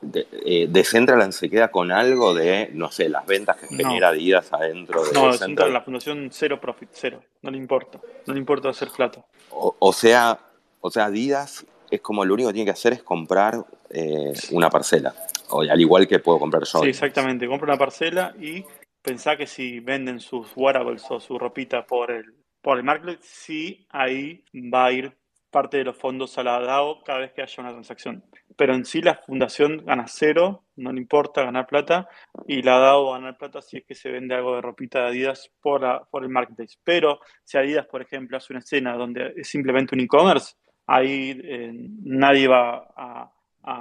[0.00, 4.52] de, eh, Decentraland se queda con algo de, no sé, las ventas que genera Adidas
[4.52, 8.68] adentro de No, Decentraland, la fundación cero profit, cero, no le importa, no le importa
[8.68, 9.24] hacer plata.
[9.50, 10.38] O, sea,
[10.80, 14.70] o sea, Adidas es como lo único que tiene que hacer es comprar eh, una
[14.70, 15.14] parcela,
[15.50, 16.80] al igual que puedo comprar yo.
[16.80, 18.64] Sí, exactamente, compra una parcela y
[19.02, 22.24] pensá que si venden sus wearables o su ropita por el,
[22.60, 25.16] por el market, sí, ahí va a ir
[25.50, 28.22] parte de los fondos a la DAO cada vez que haya una transacción
[28.58, 32.08] pero en sí la fundación gana cero, no le importa ganar plata,
[32.48, 34.98] y la DAO va a ganar plata si es que se vende algo de ropita
[34.98, 36.76] de Adidas por, por el marketplace.
[36.82, 40.56] Pero si Adidas, por ejemplo, hace una escena donde es simplemente un e-commerce,
[40.88, 41.70] ahí eh,
[42.02, 43.32] nadie va a,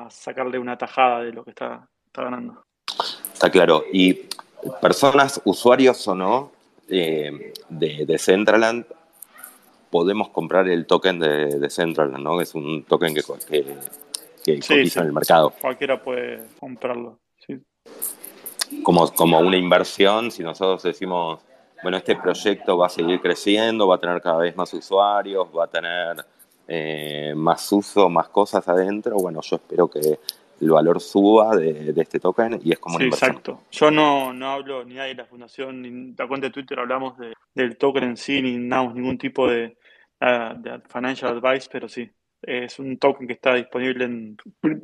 [0.10, 2.64] sacarle una tajada de lo que está, ganando.
[3.34, 3.84] Está claro.
[3.92, 4.14] Y
[4.82, 6.52] personas, usuarios o no,
[6.90, 8.86] eh, de, de Centraland,
[9.90, 12.42] podemos comprar el token de, de Centraland, ¿no?
[12.42, 13.66] Es un token que, que
[14.48, 15.52] que en el mercado.
[15.60, 17.20] Cualquiera puede comprarlo,
[18.84, 21.42] Como, como una inversión, si nosotros decimos,
[21.84, 25.66] bueno, este proyecto va a seguir creciendo, va a tener cada vez más usuarios, va
[25.66, 26.26] a tener
[26.68, 30.20] eh, más uso, más cosas adentro, bueno, yo espero que
[30.60, 33.32] el valor suba de, este token y es como una inversión.
[33.32, 33.62] Exacto.
[33.72, 37.16] Yo no, no hablo ni de la fundación, ni la cuenta de Twitter hablamos
[37.54, 39.78] del token en sí, ni damos ningún tipo de,
[40.20, 42.10] de financial advice, pero sí,
[42.42, 44.38] es un token que está disponible en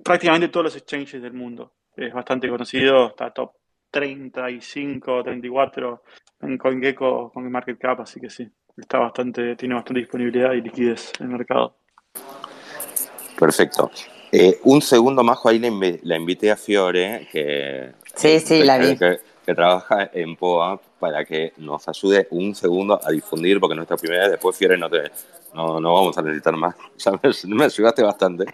[0.04, 1.74] prácticamente todos los exchanges del mundo.
[1.96, 3.54] Es bastante conocido, está top
[3.92, 6.04] 35, 34
[6.42, 10.62] en CoinGecko con el market cap, así que sí, está bastante, tiene bastante disponibilidad y
[10.62, 11.76] liquidez en el mercado.
[13.38, 13.92] Perfecto.
[14.32, 18.98] Eh, un segundo más, ahí la invité a Fiore, que, sí, sí, la vi.
[18.98, 24.24] Que, trabaja en POA para que nos ayude un segundo a difundir, porque nuestra primera
[24.24, 25.12] vez, después Fiore no te,
[25.54, 26.76] no, no vamos a necesitar más.
[26.98, 27.12] Ya
[27.48, 28.46] me, ayudaste bastante.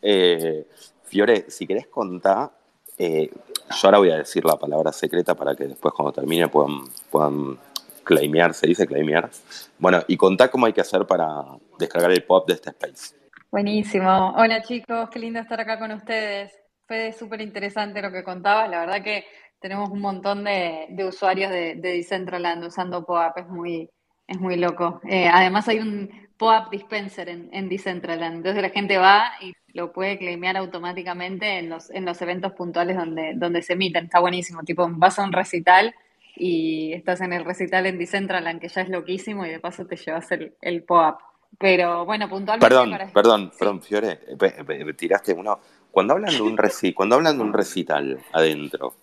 [0.00, 0.66] Eh,
[1.04, 2.50] Fiore, si querés contar,
[2.96, 3.30] eh,
[3.70, 7.58] yo ahora voy a decir la palabra secreta para que después cuando termine puedan, puedan
[8.08, 9.28] claimear, se dice claimear.
[9.78, 11.44] Bueno, y contá cómo hay que hacer para
[11.78, 13.14] descargar el pop de este space.
[13.50, 14.34] Buenísimo.
[14.34, 16.50] Hola chicos, qué lindo estar acá con ustedes.
[16.86, 18.70] Fue súper interesante lo que contabas.
[18.70, 19.26] La verdad que
[19.60, 23.90] tenemos un montón de, usuarios de, de Decentraland usando POAP, es muy,
[24.26, 25.02] es muy loco.
[25.06, 28.36] Eh, además hay un POAP dispenser en, en Decentraland.
[28.36, 32.96] Entonces la gente va y lo puede claimear automáticamente en los, en los eventos puntuales
[32.96, 34.06] donde, donde se emiten.
[34.06, 34.62] Está buenísimo.
[34.62, 35.94] Tipo, vas a un recital
[36.38, 39.96] y estás en el recital en Decentraland, que ya es loquísimo, y de paso te
[39.96, 41.20] llevas el, el POAP.
[41.58, 42.66] Pero bueno, puntualmente.
[42.68, 44.20] Perdón, perdón, perdón, Fiore,
[44.96, 45.58] tiraste uno.
[45.90, 48.94] Cuando hablan de un reci cuando hablan de un recital adentro,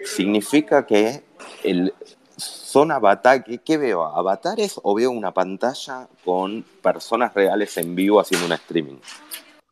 [0.00, 1.24] significa que
[1.64, 1.92] el,
[2.36, 4.04] son avatares, ¿qué veo?
[4.04, 8.98] ¿Avatares o veo una pantalla con personas reales en vivo haciendo un streaming?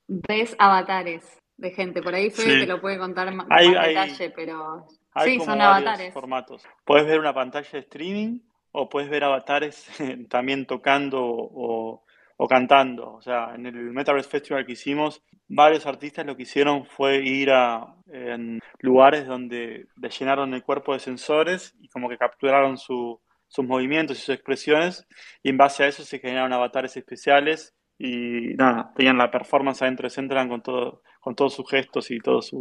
[0.09, 1.23] Ves avatares
[1.57, 4.87] de gente, por ahí Fede te lo puede contar más hay, detalle, pero
[5.25, 6.13] sí, son avatares.
[6.13, 6.63] formatos.
[6.85, 8.41] Puedes ver una pantalla de streaming
[8.73, 9.89] o puedes ver avatares
[10.29, 12.05] también tocando o,
[12.37, 13.15] o cantando.
[13.15, 17.51] O sea, en el Metaverse Festival que hicimos, varios artistas lo que hicieron fue ir
[17.51, 19.87] a en lugares donde
[20.19, 23.19] llenaron el cuerpo de sensores y como que capturaron sus
[23.59, 25.07] movimientos y sus expresiones
[25.43, 30.07] y en base a eso se generaron avatares especiales y nada, tenían la performance adentro
[30.07, 32.53] de Centraland con, todo, con todos sus gestos y todos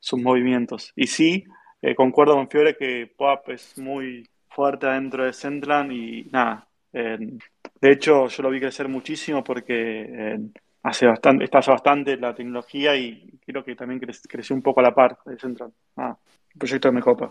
[0.00, 0.92] sus movimientos.
[0.96, 1.44] Y sí,
[1.82, 7.92] eh, concuerdo con Fiore que POAP es muy fuerte adentro de Centraland y nada, de
[7.92, 10.40] hecho, yo lo vi crecer muchísimo porque
[10.82, 14.94] hace bastante, estalla bastante la tecnología y creo que también creció un poco a la
[14.94, 15.72] par de Central.
[15.96, 16.16] Ah,
[16.52, 17.30] el proyecto de Mecopa.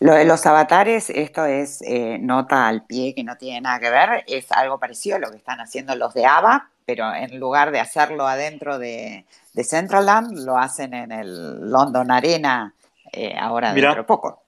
[0.00, 3.90] Lo de los avatares, esto es eh, nota al pie que no tiene nada que
[3.90, 7.70] ver, es algo parecido a lo que están haciendo los de ABA, pero en lugar
[7.70, 12.74] de hacerlo adentro de, de Centraland, lo hacen en el London Arena
[13.14, 14.42] eh, ahora dentro de poco.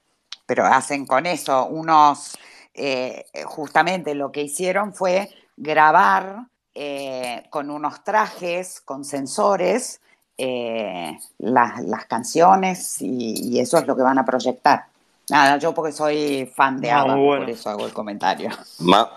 [0.45, 2.37] Pero hacen con eso unos
[2.79, 6.45] eh, justamente lo que hicieron fue grabar
[6.75, 9.99] eh, con unos trajes, con sensores,
[10.37, 14.85] eh, las, canciones y, eso es lo que van a proyectar.
[15.27, 18.51] Nada, yo porque soy fan de ABBA, por eso hago el comentario.
[18.77, 19.07] Más,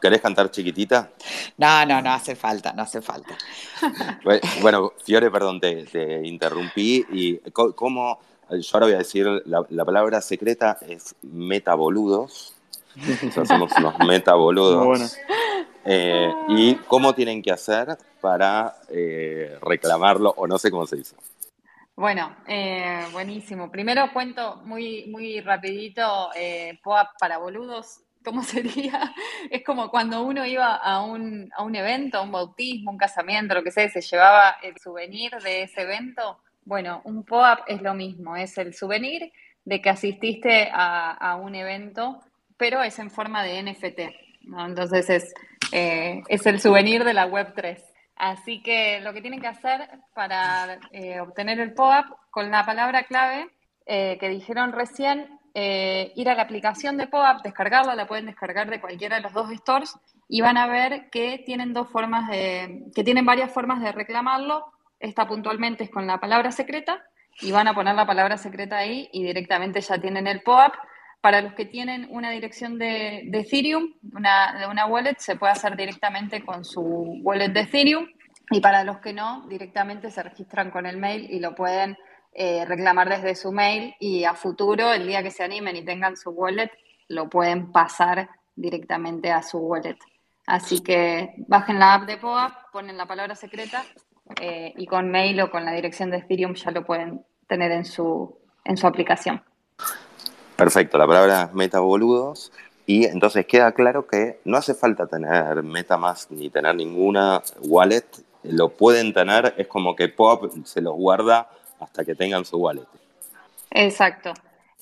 [0.00, 1.10] ¿querés, cantar chiquitita?
[1.56, 3.36] No, no, no hace falta, no hace falta.
[4.62, 7.04] bueno, Fiore, perdón, te, te interrumpí.
[7.10, 8.18] ¿Y cómo,
[8.50, 12.54] yo ahora voy a decir, la, la palabra secreta es metaboludos.
[13.36, 15.16] hacemos unos metaboludos.
[15.84, 21.16] Eh, y cómo tienen que hacer para eh, reclamarlo, o no sé cómo se dice.
[21.98, 23.72] Bueno, eh, buenísimo.
[23.72, 29.14] Primero cuento muy, muy rapidito, eh, POAP para boludos, ¿cómo sería?
[29.50, 33.62] Es como cuando uno iba a un, a un evento, un bautismo, un casamiento, lo
[33.62, 36.38] que sea, se llevaba el souvenir de ese evento.
[36.64, 39.32] Bueno, un POAP es lo mismo, es el souvenir
[39.64, 42.20] de que asististe a, un evento,
[42.58, 44.00] pero es en forma de NFT.
[44.66, 45.34] Entonces es,
[45.72, 47.82] eh, es el souvenir de la Web 3.
[48.16, 53.04] Así que lo que tienen que hacer para eh, obtener el POAP, con la palabra
[53.04, 53.48] clave
[53.86, 58.70] eh, que dijeron recién, eh, ir a la aplicación de POAP, descargarla, la pueden descargar
[58.70, 59.98] de cualquiera de los dos stores
[60.28, 64.72] y van a ver que tienen dos formas de, que tienen varias formas de reclamarlo.
[65.00, 67.02] Esta puntualmente es con la palabra secreta
[67.40, 70.74] y van a poner la palabra secreta ahí y directamente ya tienen el POAP.
[71.20, 75.54] Para los que tienen una dirección de, de Ethereum, una, de una wallet, se puede
[75.54, 76.82] hacer directamente con su
[77.24, 78.06] wallet de Ethereum.
[78.52, 81.98] Y para los que no, directamente se registran con el mail y lo pueden
[82.32, 83.94] eh, reclamar desde su mail.
[84.00, 86.70] Y a futuro, el día que se animen y tengan su wallet,
[87.08, 89.98] lo pueden pasar directamente a su wallet.
[90.46, 93.84] Así que bajen la app de POAP, ponen la palabra secreta
[94.40, 97.84] eh, y con mail o con la dirección de Ethereum ya lo pueden tener en
[97.84, 99.42] su, en su aplicación.
[100.56, 102.52] Perfecto, la palabra es metaboludos.
[102.86, 108.06] Y entonces queda claro que no hace falta tener MetaMask ni tener ninguna wallet.
[108.42, 111.50] Lo pueden tener, es como que Pop se los guarda
[111.80, 112.86] hasta que tengan su wallet.
[113.70, 114.32] Exacto.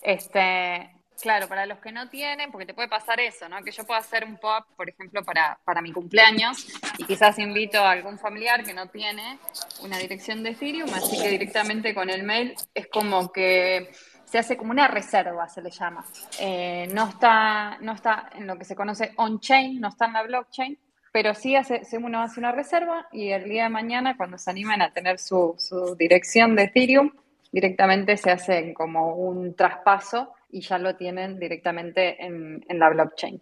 [0.03, 0.91] Este,
[1.21, 3.63] claro, para los que no tienen, porque te puede pasar eso, ¿no?
[3.63, 6.67] Que yo puedo hacer un pop, por ejemplo, para, para mi cumpleaños
[6.99, 9.39] y quizás invito a algún familiar que no tiene
[9.81, 13.91] una dirección de Ethereum, así que directamente con el mail es como que
[14.25, 16.05] se hace como una reserva, se le llama.
[16.39, 20.23] Eh, no, está, no está en lo que se conoce on-chain, no está en la
[20.23, 20.79] blockchain,
[21.17, 24.83] pero sí hace, uno hace una reserva y el día de mañana, cuando se animan
[24.83, 25.57] a tener su,
[25.99, 27.11] dirección de Ethereum,
[27.51, 33.41] directamente se hace como un traspaso y ya lo tienen directamente en, en la blockchain.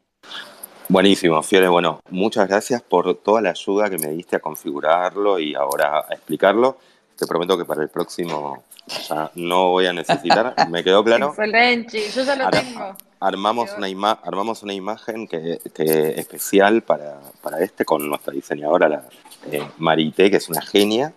[0.89, 1.66] Buenísimo, Fiore.
[1.66, 6.14] Bueno, muchas gracias por toda la ayuda que me diste a configurarlo y ahora a
[6.14, 6.79] explicarlo.
[7.19, 8.65] Te prometo que para el próximo
[9.09, 10.55] ya no voy a necesitar.
[10.71, 11.29] ¿Me quedó claro?
[11.29, 12.97] Excelente, yo ya lo Ar- tengo.
[13.21, 18.89] Armamos una, ima- armamos una imagen que, que especial para, para este con nuestra diseñadora,
[18.89, 19.05] la
[19.51, 21.15] eh, Marité, que es una genia.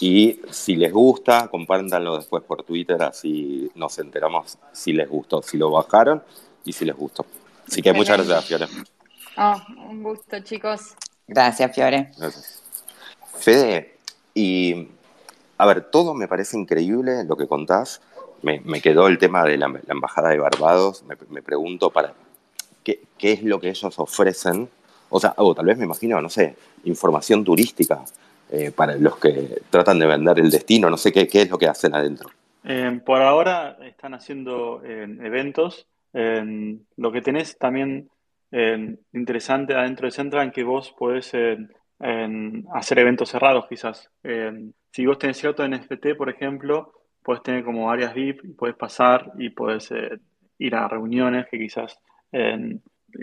[0.00, 5.56] Y si les gusta, compártanlo después por Twitter, así nos enteramos si les gustó, si
[5.58, 6.22] lo bajaron
[6.64, 7.26] y si les gustó.
[7.66, 8.66] Así que muchas gracias, Fiore.
[9.36, 10.94] Oh, un gusto, chicos.
[11.26, 12.12] Gracias, Fiore.
[12.16, 12.62] Gracias.
[13.34, 13.96] Fede,
[14.34, 14.86] y
[15.58, 18.00] a ver, todo me parece increíble lo que contás.
[18.42, 21.04] Me, quedó el tema de la, Embajada de Barbados.
[21.28, 22.14] Me, pregunto para
[22.84, 24.68] qué, es lo que ellos ofrecen.
[25.10, 26.54] O sea, o tal vez me imagino, no sé,
[26.84, 28.04] información turística
[28.50, 30.88] eh, para los que tratan de vender el destino.
[30.88, 32.30] No sé qué, es lo que hacen adentro.
[32.62, 35.88] Eh, por ahora están haciendo eh, eventos.
[36.12, 38.08] Lo que tenés también
[39.12, 41.32] interesante adentro de Central que vos podés
[42.00, 44.10] en hacer eventos cerrados quizás.
[44.22, 46.92] Eh, si vos tenés cierto NFT, por ejemplo,
[47.22, 50.18] podés tener como áreas VIP y podés pasar y podés eh,
[50.58, 52.00] ir a reuniones que quizás
[52.32, 52.78] eh,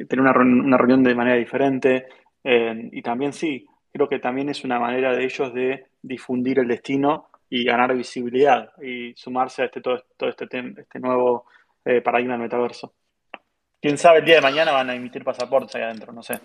[0.08, 2.06] tener una, una reunión de manera diferente.
[2.44, 6.68] Eh, y también sí, creo que también es una manera de ellos de difundir el
[6.68, 11.46] destino y ganar visibilidad y sumarse a este, todo, todo este, este nuevo
[12.04, 12.94] paradigma del metaverso.
[13.82, 16.40] Quién sabe, el día de mañana van a emitir pasaportes ahí adentro, no sé.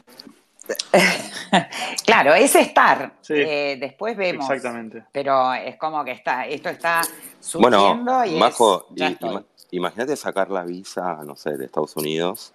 [2.06, 3.12] Claro, es estar.
[3.20, 3.34] Sí.
[3.36, 4.48] Eh, después vemos.
[4.50, 5.04] Exactamente.
[5.12, 7.02] Pero es como que está, esto está
[7.54, 8.86] Bueno, surgiendo y es- Majo,
[9.70, 12.52] imagínate sacar la visa, no sé, de Estados Unidos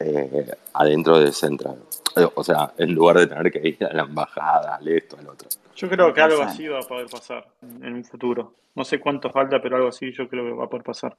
[0.00, 1.76] eh, adentro de Central.
[2.16, 5.28] Eh, O sea, en lugar de tener que ir a la embajada, al esto, al
[5.28, 5.48] otro.
[5.74, 8.54] Yo creo que algo así va a poder pasar en un futuro.
[8.74, 11.14] No sé cuánto falta, pero algo así yo creo que va a poder pasar.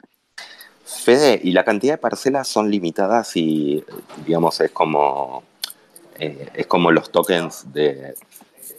[0.83, 3.83] Fede, ¿y la cantidad de parcelas son limitadas y,
[4.25, 5.43] digamos, es como,
[6.19, 8.13] eh, es como los tokens de,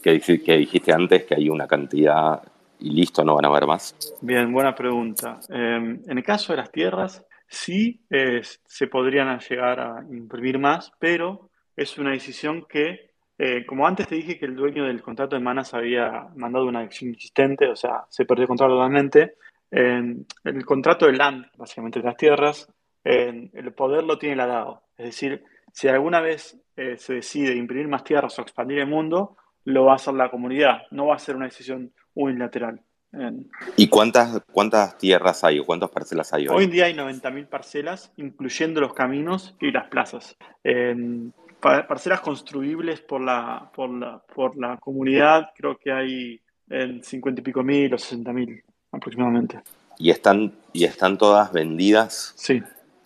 [0.03, 2.43] que, dij- que dijiste antes, que hay una cantidad
[2.81, 3.95] y listo, no van a haber más?
[4.21, 5.41] Bien, buena pregunta.
[5.49, 10.93] Eh, en el caso de las tierras, sí eh, se podrían llegar a imprimir más,
[10.99, 15.35] pero es una decisión que, eh, como antes te dije que el dueño del contrato
[15.37, 19.35] de Manas había mandado una acción inexistente, o sea, se perdió el contrato totalmente,
[19.71, 22.69] eh, el contrato de land, básicamente de las tierras,
[23.05, 24.83] eh, el poder lo tiene la DAO.
[24.97, 25.43] Es decir,
[25.73, 29.93] si alguna vez eh, se decide imprimir más tierras o expandir el mundo, lo va
[29.93, 32.81] a hacer la comunidad, no va a ser una decisión unilateral.
[33.77, 36.57] ¿Y cuántas, cuántas tierras hay o cuántas parcelas hay hoy?
[36.57, 40.37] Hoy en día hay 90.000 parcelas, incluyendo los caminos y las plazas.
[41.61, 47.45] parcelas construibles por la, por, la, por la comunidad, creo que hay en 50 y
[47.45, 48.63] pico mil o 60 mil
[48.93, 49.61] aproximadamente.
[49.99, 52.35] ¿Y están, ¿Y están todas vendidas?
[52.37, 52.63] Sí,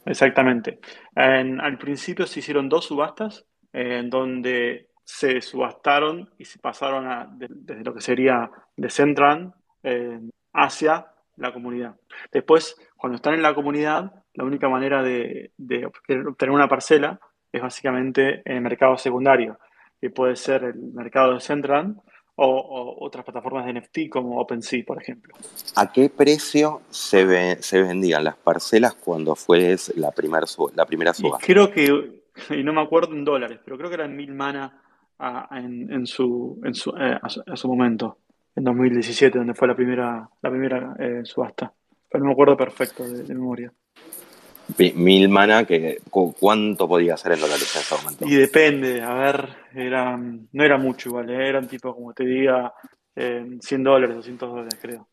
[0.06, 0.80] exactamente.
[1.14, 7.84] al principio se hicieron dos subastas en donde se subastaron y se pasaron a, desde
[7.84, 9.54] lo que sería de Centran
[10.52, 11.96] hacia la comunidad.
[12.30, 15.52] Después, cuando están en la comunidad, la única manera de,
[16.26, 19.58] obtener una parcela es básicamente en el mercado secundario,
[20.00, 22.00] que puede ser el mercado de Centran
[22.36, 25.34] o, otras plataformas de NFT como OpenSea, por ejemplo.
[25.76, 31.46] ¿A qué precio se, se vendían las parcelas cuando fue la, primer, la primera subasta?
[31.46, 34.82] creo que, y no me acuerdo en dólares, pero creo que eran mil mana
[35.52, 38.18] en, su, en su, eh, a, su, momento,
[38.56, 41.72] en 2017, donde fue la primera, la primera eh, subasta.
[42.10, 43.72] Pero no me acuerdo perfecto de, memoria.
[44.94, 48.26] Mil mana, que, ¿cuánto podía ser en dólares en ese momento?
[48.26, 52.72] Y depende, a ver, era, no era mucho igual, eh, eran tipo, como te diga,
[53.14, 55.08] 100 dólares, 200 dólares creo.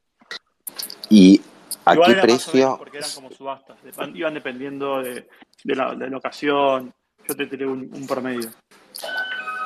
[1.09, 1.41] ¿Y
[1.85, 2.75] a qué precio?
[2.77, 3.77] porque eran como subastas,
[4.13, 5.27] iban dependiendo de,
[5.63, 6.93] la, de la ocasión,
[7.27, 8.49] yo te tiré un, un promedio.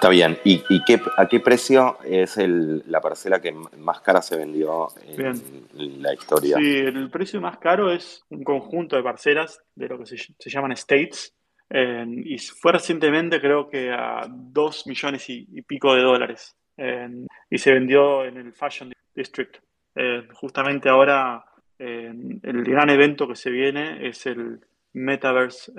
[0.03, 0.37] Está bien.
[0.43, 6.13] ¿Y, qué, a qué precio es la parcela que más cara se vendió en la
[6.13, 6.57] historia?
[6.57, 10.73] Sí, el precio más caro es un conjunto de parcelas de lo que se, llaman
[10.73, 11.33] states.
[11.71, 16.53] y fue recientemente creo que a 2 millones y, pico de dólares.
[17.49, 19.55] y se vendió en el Fashion District.
[20.33, 21.45] justamente ahora
[21.79, 24.59] el gran evento que se viene es el
[24.91, 25.71] Metaverse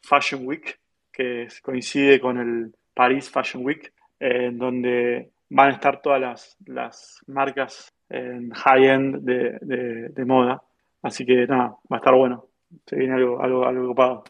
[0.00, 0.78] Fashion Week,
[1.10, 7.20] que coincide con el Paris Fashion Week, en donde van a estar todas las, las
[7.28, 10.60] marcas en high-end de, de, moda.
[11.00, 12.46] Así que nada, va a estar bueno.
[12.86, 14.24] Se viene algo, algo, algo ocupado.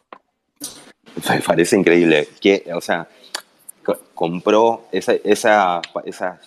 [1.31, 2.27] Me parece increíble.
[2.39, 3.07] Que, o sea,
[4.13, 6.39] compró esa, esa, esa,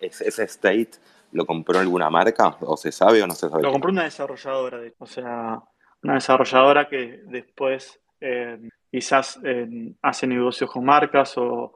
[0.00, 0.92] ese state,
[1.32, 2.56] ¿lo compró alguna marca?
[2.60, 3.62] ¿O se sabe o no se sabe?
[3.62, 5.60] Lo compró una desarrolladora, de, o sea,
[6.02, 11.72] una desarrolladora que después eh, quizás eh, hace negocios con marcas o,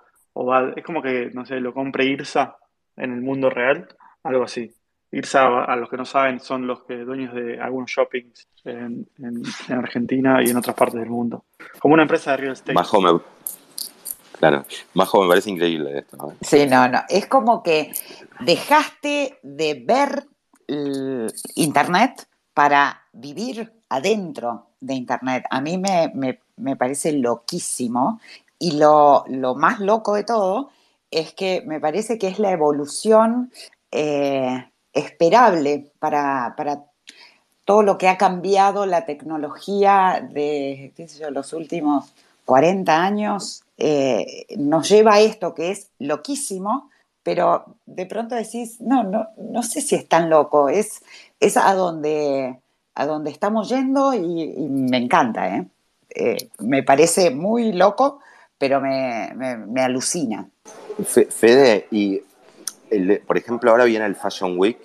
[0.77, 2.57] es como que, no sé, lo compre IRSA
[2.97, 3.89] en el mundo real,
[4.23, 4.73] algo así.
[5.13, 9.07] IRSA, a los que no saben, son los que dueños de algunos shoppings en,
[9.69, 11.45] Argentina y en otras partes del mundo.
[11.79, 12.75] Como una empresa de real estate.
[12.75, 13.21] Majo me,
[14.39, 16.35] claro, Majo me parece increíble esto.
[16.41, 17.01] Sí, no, no.
[17.09, 17.93] Es como que
[18.41, 20.27] dejaste de ver
[21.57, 25.45] Internet para vivir adentro de Internet.
[25.51, 28.21] A mí me, me, parece loquísimo
[28.59, 29.25] y lo,
[29.57, 30.71] más loco de todo
[31.11, 33.53] es que me parece que es la evolución
[33.91, 36.55] eh, esperable para,
[37.65, 40.93] todo lo que ha cambiado la tecnología de
[41.31, 42.13] los últimos
[42.47, 43.65] 40 años.
[43.77, 46.91] Eh, nos lleva a esto que es loquísimo,
[47.23, 51.03] pero de pronto decís, no, no, no sé si es tan loco, es,
[51.39, 52.59] es a donde
[53.01, 54.21] a donde estamos yendo y,
[54.69, 55.67] me encanta, ¿eh?
[56.11, 56.37] ¿eh?
[56.59, 58.21] me parece muy loco,
[58.59, 60.47] pero me, me, alucina.
[61.03, 62.21] Fede, y
[63.27, 64.77] por ejemplo, ahora viene el Fashion Week.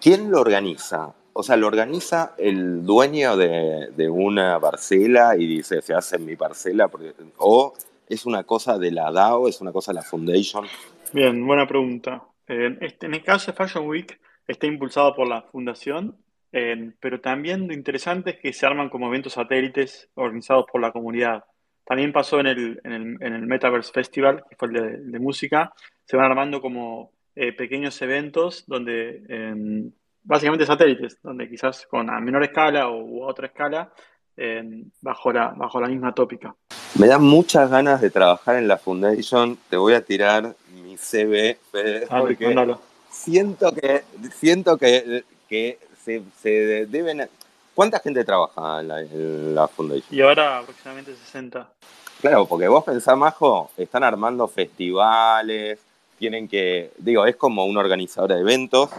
[0.00, 1.12] ¿Quién lo organiza?
[1.34, 6.24] O sea, ¿lo organiza el dueño de, de una parcela y dice, se hace en
[6.24, 6.90] mi parcela?
[7.36, 7.74] ¿O
[8.08, 10.64] es una cosa de la DAO, es una cosa de la Foundation?
[11.12, 12.22] Bien, buena pregunta.
[12.46, 16.16] En, este, en el caso de Fashion Week, está impulsado por la Fundación
[16.50, 21.44] pero también lo interesante es que se arman como eventos satélites organizados por la comunidad.
[21.84, 25.72] También pasó en el, en el, en el Metaverse Festival, que fue el de, música,
[26.04, 29.90] se van armando como eh, pequeños eventos donde, em,
[30.22, 33.90] básicamente satélites, donde quizás con a menor escala o a otra escala,
[34.36, 36.54] em, bajo, la, bajo la misma tópica.
[36.98, 39.58] Me dan muchas ganas de trabajar en la Foundation.
[39.70, 41.58] Te voy a tirar mi CV,
[42.08, 42.54] porque
[43.10, 45.78] siento que, siento que, que
[46.40, 47.28] se, deben...
[47.74, 50.06] ¿Cuánta gente trabaja en la, Foundation?
[50.10, 51.68] Y ahora aproximadamente 60.
[52.20, 55.78] Claro, porque vos pensás, Majo, están armando festivales,
[56.18, 58.90] tienen que, digo, es como un organizador de eventos,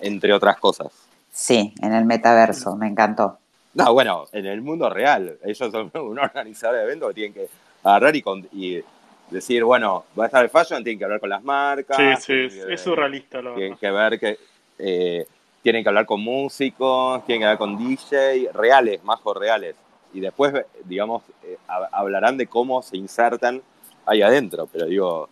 [0.00, 0.88] entre otras cosas.
[1.30, 3.38] Sí, en el metaverso, me encantó.
[3.74, 7.48] No, bueno, en el mundo real, ellos son un organizador de eventos que tienen que
[7.84, 8.82] agarrar y, y
[9.30, 12.24] decir, bueno, va a estar el fashion, tienen que hablar con las marcas.
[12.24, 13.40] Sí, sí, es, surrealista.
[13.42, 14.38] Lo tienen que ver que
[14.78, 15.26] eh,
[15.66, 19.74] tienen que hablar con músicos, tienen que hablar con DJ, reales, majos reales.
[20.14, 20.54] Y después,
[20.84, 21.58] digamos, eh,
[21.90, 23.60] hablarán de cómo se insertan
[24.06, 24.68] ahí adentro.
[24.72, 25.28] Pero digo,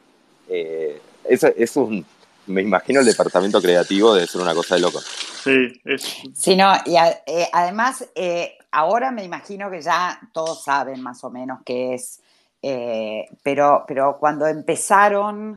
[0.48, 2.04] eh, es, un,
[2.48, 5.00] me imagino el departamento creativo debe ser una cosa de loco.
[5.00, 6.02] Sí, es...
[6.34, 11.30] Sí, no, y eh, además, eh, ahora me imagino que ya todos saben más o
[11.30, 12.20] menos qué es,
[12.60, 15.54] eh, pero, pero cuando empezaron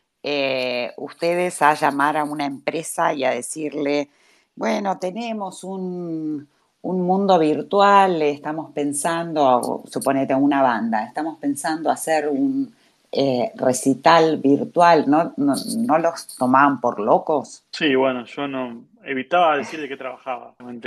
[0.98, 4.10] ustedes a llamar a una empresa y a decirle,
[4.58, 6.48] bueno, tenemos un,
[6.82, 12.74] un mundo virtual, estamos pensando, suponete una banda, estamos pensando hacer un
[13.12, 17.64] eh, recital virtual, ¿no, ¿no, los tomaban por locos?
[17.70, 20.82] Sí, bueno, yo no evitaba decir de qué trabajaba, en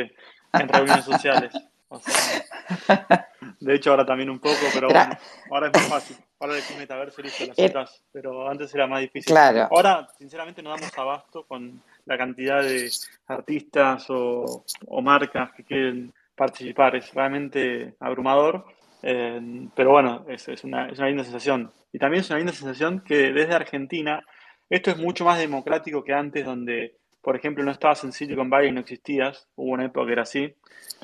[0.67, 1.53] reuniones sociales.
[3.59, 5.17] de hecho, ahora también un poco, pero bueno,
[5.49, 6.17] ahora es más fácil.
[6.39, 9.31] Ahora decís metaverso, listo, las citas, pero antes era más difícil.
[9.31, 9.67] Claro.
[9.71, 12.89] Ahora, sinceramente, no damos abasto con la cantidad de
[13.27, 14.63] artistas o,
[15.01, 16.95] marcas que quieren participar.
[16.95, 18.65] Es realmente abrumador,
[19.03, 21.71] eh, pero bueno, es, es, una, es una linda sensación.
[21.93, 24.23] Y también es una linda sensación que desde Argentina
[24.71, 28.69] esto es mucho más democrático que antes, donde, por ejemplo, no estabas en Silicon Valley
[28.69, 29.47] y no existías.
[29.55, 30.53] Hubo una época que era así.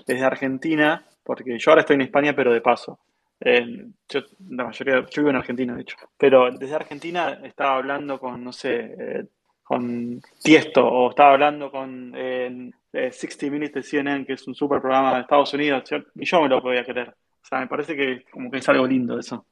[0.05, 2.99] Desde Argentina, porque yo ahora estoy en España, pero de paso.
[3.39, 5.97] Eh, yo, la mayoría, yo vivo en Argentina, de hecho.
[6.17, 9.25] Pero desde Argentina estaba hablando con, no sé, eh,
[9.63, 14.81] con Tiesto, o estaba hablando con 60 eh, Minutes de CNN, que es un super
[14.81, 15.83] programa de Estados Unidos,
[16.15, 17.09] y yo me lo podía creer.
[17.09, 19.45] O sea, me parece que como que es algo lindo eso.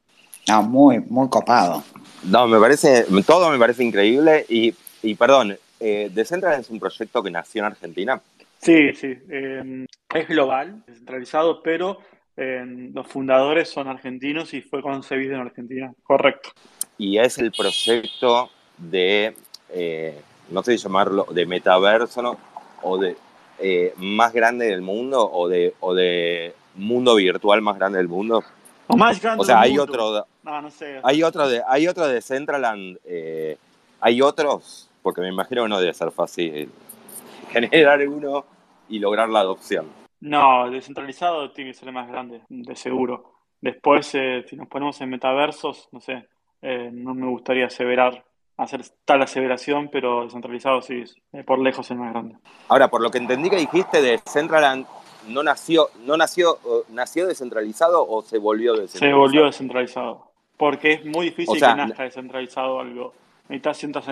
[0.48, 1.84] No, muy, muy copado.
[2.24, 7.22] No, me parece, todo me parece increíble y, y perdón, eh, Decentraland es un proyecto
[7.24, 8.22] que nació en Argentina.
[8.62, 12.00] Sí, sí, em, es global, descentralizado, pero
[12.38, 16.50] em, los fundadores son argentinos y fue concebido en Argentina, correcto.
[16.98, 19.36] Y es el proyecto de,
[19.70, 20.20] eh,
[20.50, 22.38] no sé si llamarlo, de metaverso, ¿no?
[22.82, 23.16] O de
[23.60, 28.44] eh, más grande del mundo, o de, o de mundo virtual más grande del mundo.
[28.88, 29.84] O más grande O sea, del hay mundo.
[29.84, 31.00] otro, No, no sé.
[31.04, 33.58] hay otro de, hay otro de Centraland, eh,
[34.02, 36.68] hay otros, porque me imagino que no debe ser fácil
[37.52, 38.44] generar uno
[38.90, 39.86] y lograr la adopción.
[40.20, 43.36] No, descentralizado tiene que ser más grande, de seguro.
[43.62, 46.28] Después, eh, si nos ponemos en metaversos, no sé,
[46.64, 48.26] eh, no me gustaría aseverar,
[48.58, 52.38] hacer tal aseveración, pero descentralizado sí, es eh, por lejos el más grande.
[52.68, 54.88] Ahora, por lo que entendí que dijiste de Centraland,
[55.28, 56.58] no nació, no nació,
[56.90, 59.22] nació descentralizado o se volvió Se descentralizado.
[59.22, 60.32] volvió descentralizado.
[60.58, 63.14] Porque es muy difícil O sea, que nazca descentralizado algo.
[63.48, 64.06] Necesitas ciertas,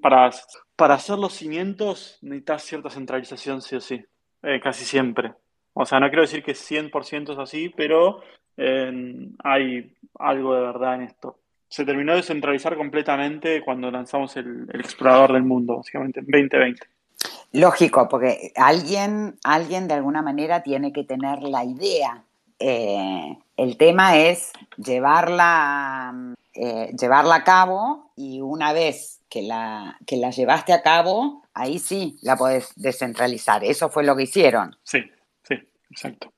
[0.00, 0.30] para,
[0.76, 4.04] para hacer los cimientos, necesitas cierta centralización sí o sí.
[4.42, 5.32] Eh, casi siempre.
[5.72, 8.20] O sea, no quiero decir que 100% es así, pero
[9.44, 11.38] hay algo de verdad en esto.
[11.68, 16.86] Se terminó de centralizar completamente cuando lanzamos el, el explorador del mundo, básicamente, en 2020.
[17.52, 22.22] Lógico, porque alguien, alguien de alguna manera tiene que tener la idea.
[22.58, 30.16] Eh, el tema es llevarla, eh, llevarla a cabo y una vez que la, que
[30.16, 33.64] la llevaste a cabo, ahí sí la podés descentralizar.
[33.64, 34.76] Eso fue lo que hicieron.
[34.82, 35.00] Sí,
[35.42, 35.54] sí,
[35.90, 36.32] exacto.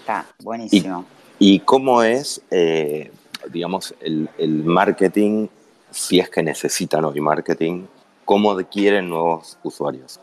[0.00, 1.06] Está buenísimo.
[1.38, 3.10] ¿Y cómo es, eh,
[3.50, 5.48] digamos, el, el marketing,
[5.90, 7.86] si es que necesitan hoy marketing,
[8.24, 10.20] cómo adquieren nuevos usuarios?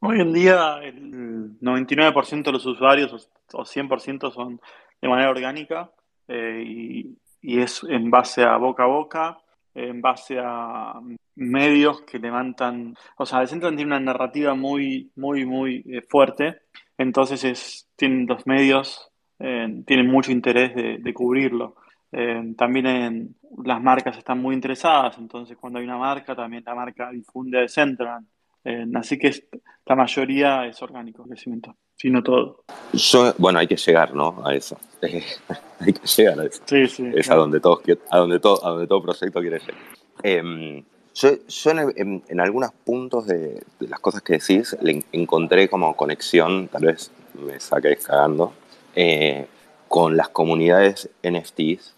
[0.00, 4.60] Hoy en día el 99% de los usuarios o 100% son
[5.00, 5.90] de manera orgánica
[6.28, 9.38] eh, y, y es en base a boca a boca,
[9.74, 10.94] en base a
[11.36, 16.62] medios que levantan, o sea, Decentraland tiene una narrativa muy, muy, muy eh, fuerte,
[16.98, 21.76] entonces es, tienen los medios, eh, tienen mucho interés de, cubrirlo.
[22.12, 26.74] Eh, también en- las marcas están muy interesadas, entonces cuando hay una marca, también la
[26.74, 28.26] marca difunde a Decentraland.
[28.64, 29.44] Eh, así que es-
[29.86, 32.64] la mayoría es orgánico, el crecimiento, si no todo.
[32.92, 34.42] Yo, bueno, hay que llegar, ¿no?
[34.44, 34.78] A eso.
[35.80, 36.62] hay que llegar a eso.
[36.66, 37.06] Sí, sí.
[37.14, 37.40] Es a claro.
[37.42, 37.80] donde, todos,
[38.10, 39.74] a donde, todo, a donde todo proyecto quiere llegar.
[40.22, 40.84] Em,
[41.14, 45.04] yo yo en, en- en algunos puntos de, de las cosas que decís le en-
[45.12, 48.52] encontré como conexión, tal vez me saqué cagando,
[48.94, 49.46] eh,
[49.88, 51.96] con las comunidades NFTs.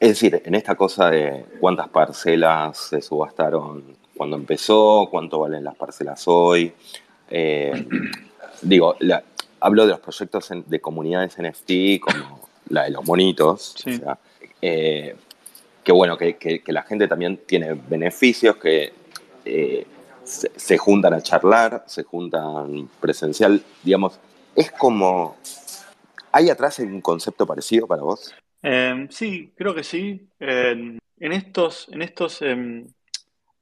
[0.00, 5.76] Es decir, en esta cosa de cuántas parcelas se subastaron cuando empezó, cuánto valen las
[5.76, 6.72] parcelas hoy.
[7.30, 7.86] eh,
[8.62, 9.22] digo, la-
[9.60, 13.74] hablo de los proyectos en- de comunidades NFT como la de los monitos.
[13.76, 13.94] Sí.
[13.94, 14.18] o sea,
[14.62, 15.16] eh,
[15.84, 18.92] que bueno, que, que- que la gente también tiene beneficios, que
[19.44, 19.86] eh,
[20.24, 24.18] se, se juntan a charlar, se juntan presencial, digamos,
[24.54, 25.36] es como...
[26.32, 28.34] ¿Hay atrás un concepto parecido para vos?
[29.10, 30.28] Sí, creo que sí.
[30.40, 32.42] En, en estos, en estos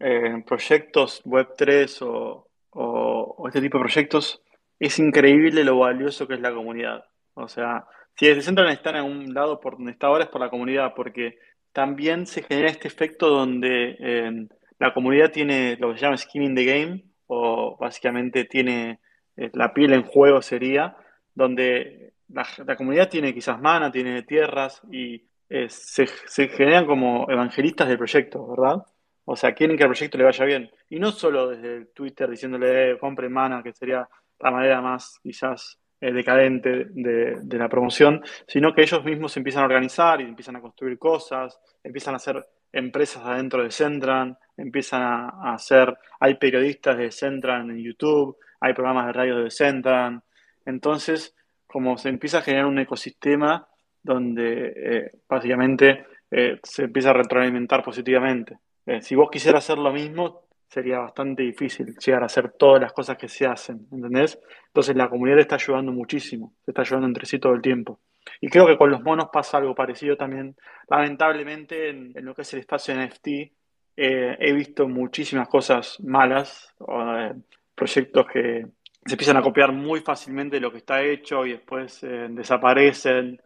[0.04, 4.42] eh, proyectos Web3 o, este tipo de proyectos,
[4.78, 7.04] es increíble lo valioso que es la comunidad.
[7.34, 7.86] O sea,
[8.16, 10.94] si desde Decentraland están en un lado por donde está ahora es por la comunidad,
[10.94, 11.38] porque
[11.72, 14.48] también se genera este efecto donde
[14.78, 19.00] la comunidad tiene lo que se llama skin in the game, o básicamente tiene
[19.36, 20.96] eh, la piel en juego sería,
[21.34, 26.06] donde la, comunidad tiene quizás mana, tiene tierras y eh, se,
[26.48, 28.84] generan como evangelistas del proyecto, ¿verdad?
[29.24, 30.70] O sea, quieren que el proyecto le vaya bien.
[30.88, 34.08] Y no solo desde Twitter diciéndole, eh, compre mana, que sería
[34.40, 35.78] la manera más quizás
[36.12, 40.98] decadente de, la promoción, sino que ellos mismos empiezan a organizar y empiezan a construir
[40.98, 47.70] cosas, empiezan a hacer empresas adentro de Centran, empiezan a, hacer, hay periodistas de Centran
[47.70, 50.22] en YouTube, hay programas de radio de Centran,
[50.66, 51.34] entonces
[51.66, 53.66] como se empieza a generar un ecosistema
[54.02, 58.58] donde eh, básicamente eh, se empieza a retroalimentar positivamente.
[58.86, 62.92] Eh, si vos quisieras hacer lo mismo, sería bastante difícil llegar a hacer todas las
[62.92, 64.40] cosas que se hacen, ¿entendés?
[64.66, 68.00] Entonces la comunidad está ayudando muchísimo, se está ayudando entre sí todo el tiempo.
[68.40, 70.56] Y creo que con los monos pasa algo parecido también.
[70.88, 77.34] Lamentablemente, en, lo que es el espacio NFT, eh, he visto muchísimas cosas malas, eh,
[77.74, 78.66] proyectos que
[79.06, 83.40] se empiezan a copiar muy fácilmente lo que está hecho y después eh, desaparecen.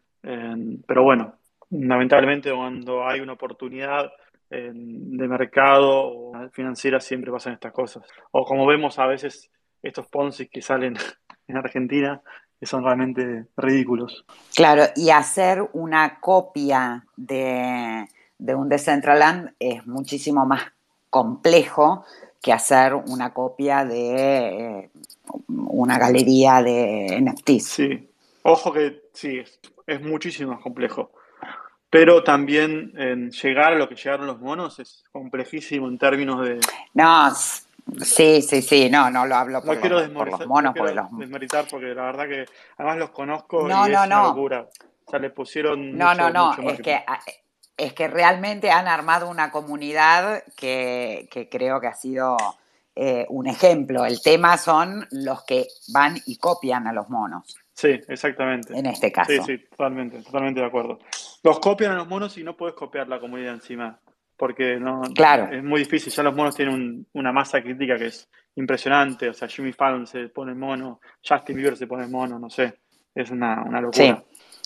[0.86, 1.34] pero bueno,
[1.70, 4.10] lamentablemente cuando hay una oportunidad
[4.50, 8.04] de mercado o financiera siempre pasan estas cosas.
[8.30, 9.50] O como vemos a veces
[9.82, 10.96] estos Ponzi que salen
[11.48, 12.22] en Argentina,
[12.58, 14.24] que son realmente ridículos.
[14.54, 18.06] Claro, y hacer una copia de,
[18.38, 20.72] un Decentraland es muchísimo más
[21.10, 22.04] complejo
[22.42, 24.90] que hacer una copia de eh,
[25.46, 27.64] una galería de NFTs.
[27.64, 28.10] Sí,
[28.42, 29.42] ojo que sí,
[29.86, 31.12] es, muchísimo más complejo.
[31.90, 36.60] Pero también en llegar a lo que llegaron los monos es complejísimo en términos de...
[36.94, 37.32] No,
[38.02, 40.74] Sí, sí, sí, no, no lo hablo por, los, por los monos.
[40.74, 42.44] No quiero desmeritar porque la verdad que
[42.76, 44.68] además los conozco y es una locura.
[45.06, 45.96] O sea, le pusieron.
[45.96, 47.02] No, no, no, es que,
[47.76, 52.36] es que realmente han armado una comunidad que, que creo que ha sido
[52.94, 54.04] eh, un ejemplo.
[54.04, 57.56] El tema son los que van y copian a los monos.
[57.78, 58.76] Sí, exactamente.
[58.76, 59.30] En este caso.
[59.30, 60.98] Sí, sí, totalmente, totalmente de acuerdo.
[61.44, 64.00] Los copian a los monos y no puedes copiar la comunidad encima
[64.36, 65.48] porque no claro.
[65.52, 66.12] es muy difícil.
[66.12, 69.28] Ya los monos tienen una masa crítica que es impresionante.
[69.28, 72.80] O sea, Jimmy Fallon se pone mono, Justin Bieber se pone mono, no sé.
[73.14, 74.24] Es una, una locura.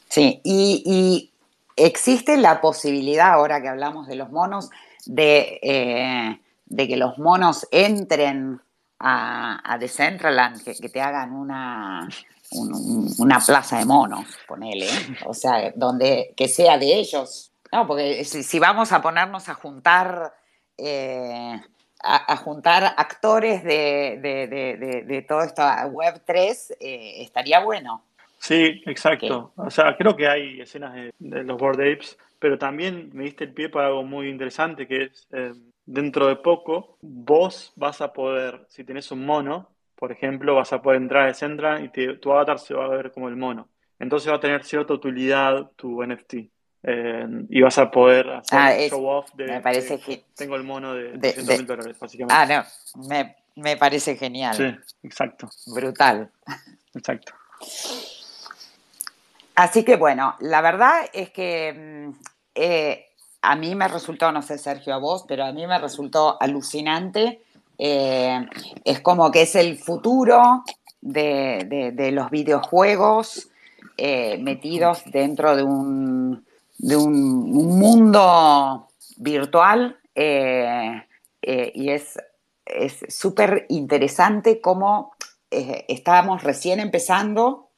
[0.09, 1.35] Sí, Y,
[1.77, 4.71] existe la posibilidad, ahora que hablamos de los monos,
[5.05, 8.59] de, eh, de que los monos entren
[8.99, 12.09] a, a Decentraland, que, que te hagan una,
[12.55, 14.89] una plaza de monos, ponele.
[15.27, 20.35] O sea, donde que sea de ellos no, porque si, vamos a ponernos a juntar,
[20.77, 21.59] eh,
[22.03, 28.05] a, juntar actores de, de, de, todo esto Web 3, eh, estaría bueno.
[28.39, 29.53] Sí, exacto.
[29.57, 33.55] O sea, creo que hay escenas de, los Board Apes, pero también me diste el
[33.55, 35.55] pie para algo muy interesante, que es eh,
[35.87, 39.71] dentro de poco vos vas a poder, si tenés un mono,
[40.03, 43.13] por ejemplo, vas a poder entrar a Central y tu avatar se va a ver
[43.13, 43.69] como el mono.
[44.01, 46.35] Entonces va a tener cierta utilidad tu NFT.
[46.83, 50.65] Eh, y vas a poder hacer ah, show off de, me parece que tengo el
[50.65, 52.35] mono de, de mil dólares, básicamente.
[52.35, 54.57] Ah, no, me, me, parece genial.
[54.57, 55.49] Sí, exacto.
[55.69, 56.33] Brutal.
[56.97, 57.35] Exacto.
[59.55, 62.21] Así que bueno, la verdad es que mm,
[62.57, 63.07] eh,
[63.41, 67.45] a mí me resultó, no sé Sergio a vos, pero a mí me resultó alucinante.
[67.79, 68.47] Eh,
[68.85, 70.65] es como que es el futuro
[71.01, 73.49] de, de, los videojuegos
[73.99, 76.45] metidos dentro de un
[76.83, 81.03] de un, mundo virtual eh,
[81.41, 82.19] eh, y es
[83.09, 85.13] súper interesante cómo
[85.51, 87.69] eh, estábamos recién empezando.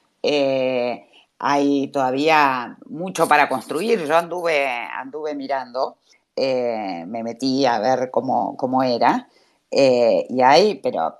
[1.38, 4.06] hay todavía mucho para construir.
[4.06, 5.98] Yo anduve, anduve mirando,
[6.36, 9.28] me metí a ver cómo, cómo era.
[9.76, 11.16] Y hay, pero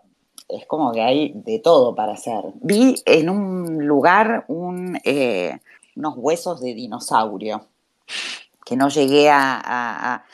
[0.49, 2.43] es como que hay de todo para hacer.
[2.61, 4.99] Vi en un lugar un,
[5.97, 7.67] unos huesos de dinosaurio
[8.65, 10.25] que no llegué a,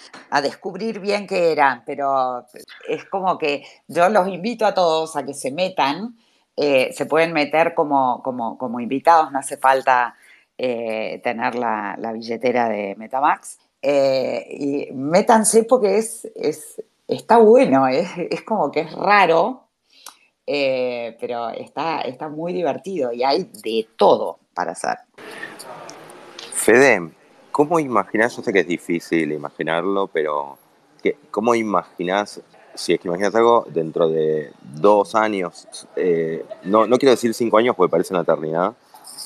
[0.42, 2.46] descubrir bien qué eran, pero
[2.88, 6.16] es como que yo los invito a todos a que se metan,
[6.56, 10.14] eh, se pueden meter como, como, invitados, no hace falta
[10.56, 18.70] eh, tener la, billetera de Metamax, eh, y métanse porque es está bueno, es, como
[18.70, 19.68] que es raro,
[20.46, 24.98] pero está, está muy divertido y hay de todo para hacer.
[26.52, 27.10] Fede,
[27.52, 30.56] ¿Cómo imaginas, yo sé que es difícil imaginarlo, pero
[31.30, 32.40] ¿cómo imaginas,
[32.74, 37.58] si es que imaginas algo, dentro de dos años, eh, no, no quiero decir cinco
[37.58, 38.74] años porque parece una eternidad,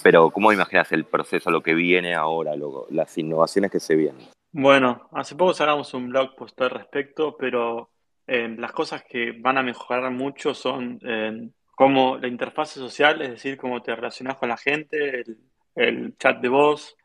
[0.03, 2.55] pero ¿cómo imaginas el proceso, lo que viene ahora,
[2.91, 4.27] las innovaciones que se vienen?
[4.57, 7.91] Bueno, hace poco sacamos un blog post al respecto, pero
[8.27, 11.01] las cosas que van a mejorar mucho son
[11.75, 15.25] como la interfase social, es decir, cómo te relacionas con la gente,
[15.75, 16.97] el, chat de voz,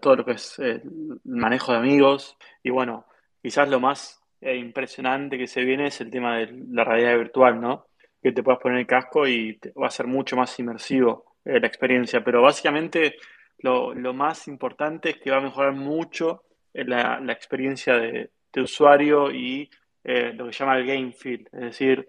[0.00, 0.82] todo lo que es el
[1.24, 2.38] manejo de amigos.
[2.62, 3.04] Y bueno,
[3.42, 7.60] quizás lo más eh, impresionante que se viene es el tema de la realidad virtual,
[7.60, 7.84] ¿no?
[8.22, 11.66] Que te puedas poner el casco y va a ser mucho más inmersivo eh, la
[11.66, 12.24] experiencia.
[12.24, 13.16] Pero básicamente
[13.62, 16.44] lo, más importante es que va a mejorar mucho
[16.74, 19.70] eh, la, experiencia de, usuario y
[20.02, 22.08] lo que se llama el game feel, es decir,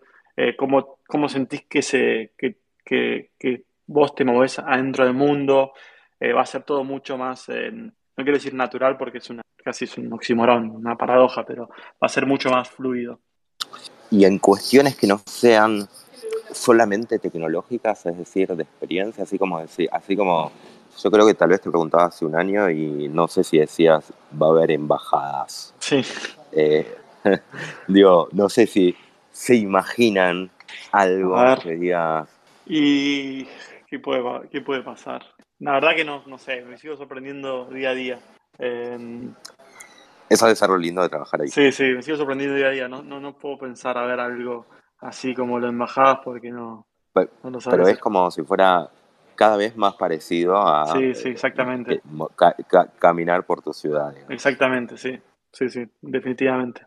[0.58, 5.74] cómo, cómo, sentís que, se, que, que, vos te moves adentro del mundo,
[6.20, 9.98] va a ser todo mucho más, no quiero decir natural porque es una, casi es
[9.98, 13.20] un oxímoron, una paradoja, pero va a ser mucho más fluido.
[14.10, 15.88] Y en cuestiones que no sean
[16.52, 20.52] solamente tecnológicas, es decir, de experiencia, así como así como
[20.98, 24.14] yo creo que tal vez te preguntaba hace un año y no sé si decías
[24.42, 25.74] va a haber embajadas.
[25.80, 26.02] Sí.
[26.52, 26.96] Eh,
[27.88, 28.96] digo, no sé si
[29.32, 30.50] se imaginan
[30.92, 32.28] algo que diga.
[32.66, 33.46] ¿Y
[33.88, 35.24] qué puede, qué puede pasar?
[35.60, 38.20] La verdad que no, no sé, me sigo sorprendiendo día a día.
[38.60, 39.30] Eh,
[40.30, 41.48] Eso es algo lindo de trabajar ahí.
[41.48, 42.88] Sí, sí, me sigo sorprendiendo día a día.
[42.88, 44.66] No, no, no puedo pensar a ver algo
[45.00, 48.90] así como lo embajadas porque no, pero, no lo Pero es como si fuera
[49.42, 51.96] cada vez más parecido a sí, sí, exactamente.
[51.96, 52.02] Eh,
[53.00, 54.14] caminar por tu ciudad.
[54.30, 55.20] Exactamente, sí.
[55.52, 56.86] Sí, sí, definitivamente.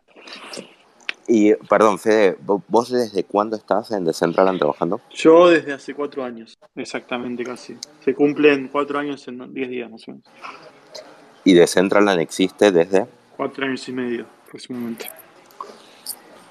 [1.27, 5.01] Y, perdón, Fede, ¿vos desde cuándo estás en Decentraland trabajando?
[5.11, 7.77] Yo desde hace cuatro años, exactamente casi.
[8.05, 10.25] Se cumplen cuatro años en diez días más o menos.
[11.43, 13.05] ¿Y Decentraland existe desde?
[13.35, 15.11] Cuatro años y medio aproximadamente.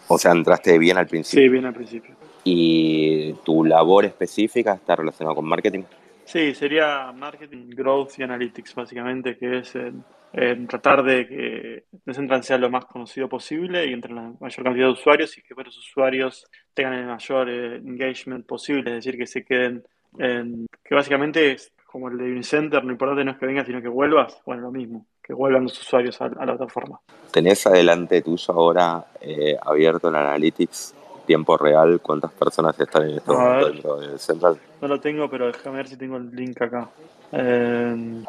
[0.09, 1.43] O sea, entraste bien al principio.
[1.43, 2.15] Sí, bien al principio.
[2.45, 5.83] ¿Y tu labor específica está relacionada con marketing?
[6.25, 9.77] Sí, sería marketing, growth y analytics, básicamente, que es
[10.67, 14.93] tratar de que Decentraland sea lo más conocido posible y entre la mayor cantidad de
[14.93, 19.45] usuarios y que los usuarios tengan el mayor eh, engagement posible, es decir, que se
[19.45, 19.85] queden
[20.19, 23.81] en, que básicamente es como el de Unicenter, lo importante no es que vengas, sino
[23.81, 24.41] que vuelvas.
[24.45, 27.01] Bueno, lo mismo, que vuelvan los usuarios a, la plataforma.
[27.31, 30.95] ¿Tenés adelante tuyo ahora eh, abierto el Analytics
[31.27, 32.01] tiempo real?
[32.01, 34.59] ¿Cuántas personas están en este momento dentro de Central?
[34.81, 36.89] No lo tengo, pero déjame ver si tengo el link acá.
[37.33, 38.25] Eh,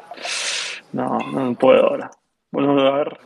[0.94, 2.12] no, no puedo ahora.
[2.52, 3.18] Bueno, a ver.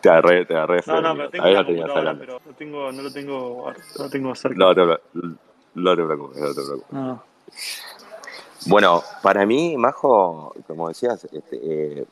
[0.00, 0.80] te agarré, te agarré.
[0.86, 4.34] No, no, pero tengo la computadora, pero no, tengo, no lo tengo, no lo tengo
[4.34, 4.56] cerca.
[4.56, 4.98] No, no,
[5.74, 6.92] no te preocupes, no te preocupes.
[6.92, 7.22] No.
[8.66, 12.06] Bueno, para mí, Majo, como decías, este, eh,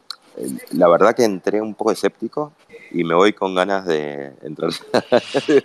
[0.73, 2.53] la verdad que entré un poco escéptico
[2.91, 4.71] y me voy con ganas de entrar.
[5.47, 5.63] de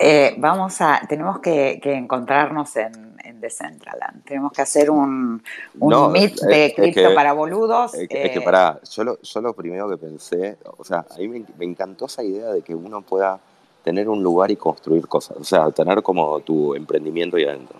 [0.00, 4.22] eh, vamos a, tenemos que, encontrarnos en, en Decentraland.
[4.24, 5.42] Tenemos que hacer un,
[5.80, 7.94] un meet de cripto para boludos.
[7.94, 11.26] Es que, eh, pará, yo lo, yo lo, primero que pensé, o sea, a mí
[11.26, 13.40] me, me, encantó esa idea de que uno pueda
[13.82, 17.78] tener un lugar y construir cosas, o sea, tener como tu emprendimiento ahí adentro.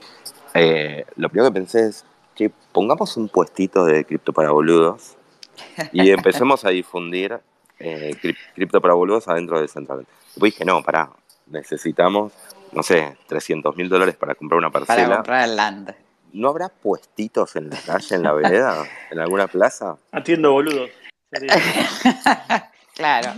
[0.54, 2.04] Eh, lo primero que pensé es
[2.72, 5.16] pongamos un puestito de cripto para boludos
[5.92, 7.40] y empecemos a difundir
[7.78, 8.16] eh,
[8.54, 10.06] cripto para boludos adentro de Central.
[10.34, 11.10] Después dije, no, pará,
[11.46, 12.32] necesitamos,
[12.72, 15.02] no sé, 300 mil dólares para comprar una parcela.
[15.02, 15.94] Para comprar el land.
[16.32, 19.96] ¿No habrá puestitos en la calle, en la vereda, en alguna plaza?
[20.12, 20.90] Atiendo boludos.
[22.94, 23.32] claro.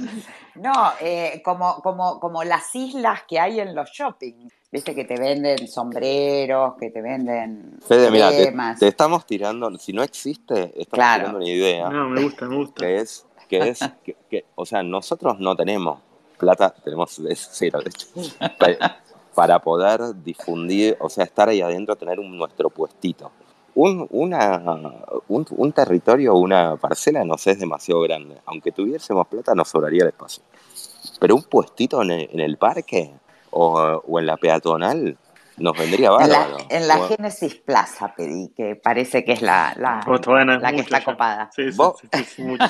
[0.56, 4.48] No, eh, como, como, como las islas que hay en los shopping.
[4.72, 7.78] Viste que te venden sombreros, que te venden.
[7.86, 9.76] Fede, mira, te, estamos tirando.
[9.78, 11.88] Si no existe, estamos tirando una idea.
[11.88, 12.86] No, me gusta, me gusta.
[12.86, 13.80] Que es, que es,
[14.30, 15.98] que, o sea, nosotros no tenemos
[16.38, 17.80] plata, tenemos cero,
[19.34, 23.30] para poder difundir, o sea, estar ahí adentro, tener un, nuestro puestito.
[23.74, 24.58] Un, una,
[25.28, 28.36] un, un territorio, una parcela no sé, es demasiado grande.
[28.46, 30.42] Aunque tuviésemos plata, nos sobraría el espacio.
[31.20, 33.12] Pero un puestito en el, parque
[33.50, 35.16] o, en la peatonal
[35.56, 36.56] nos vendría bárbaro.
[36.70, 40.00] En la, Génesis Plaza pedí, que parece que es la, la,
[40.58, 41.50] la que está copada.
[41.54, 42.64] Sí, sí, sí, mucho.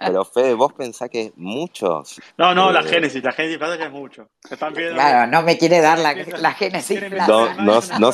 [0.00, 2.18] Pero Fede, vos pensás que muchos...
[2.38, 4.30] No, no, la eh, Génesis, la Génesis Plaza que es mucho.
[4.50, 7.54] Están claro, no me quiere dar la, la Génesis Plaza.
[7.58, 8.12] No, no,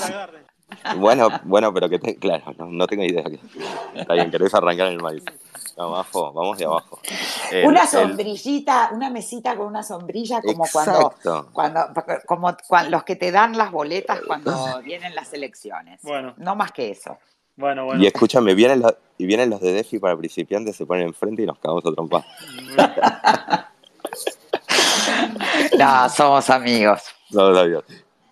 [0.96, 3.24] bueno, bueno, pero que te, claro, no, tengo idea.
[3.94, 5.22] Está bien, querés arrancar el maíz.
[5.76, 6.98] Abajo, vamos de abajo.
[7.64, 11.14] una sombrillita, una mesita con una sombrilla como cuando,
[11.52, 11.80] cuando,
[12.24, 12.56] como
[12.88, 16.00] los que te dan las boletas cuando vienen las elecciones.
[16.02, 16.32] Bueno.
[16.38, 17.18] No más que eso.
[17.56, 18.02] Bueno, bueno.
[18.02, 21.46] Y escúchame, vienen los, y vienen los de DeFi para principiantes, se ponen enfrente y
[21.46, 22.24] nos cagamos a trompar.
[25.78, 27.02] no, somos amigos.
[27.30, 27.84] Somos amigos.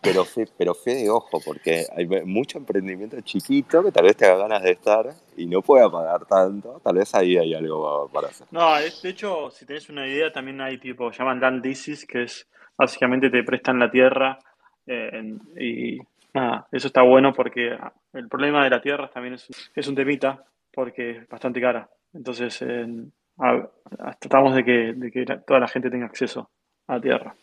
[0.05, 4.27] Pero fe, pero fe de ojo, porque hay mucho emprendimiento chiquito que tal vez te
[4.27, 6.81] haga ganas de estar y no pueda pagar tanto.
[6.85, 8.47] Tal vez ahí hay algo para hacer.
[8.51, 12.47] No, de hecho, si tenés una idea, también hay tipo, llaman land leases, que es
[12.77, 14.39] básicamente te prestan la tierra
[14.87, 15.99] eh, y
[16.33, 17.77] nada, eso está bueno porque
[18.13, 21.89] el problema de la tierra también es, es un temita porque es bastante cara.
[22.13, 22.65] Entonces,
[24.19, 26.51] tratamos de que, de que toda la gente tenga acceso
[26.87, 27.35] a tierra.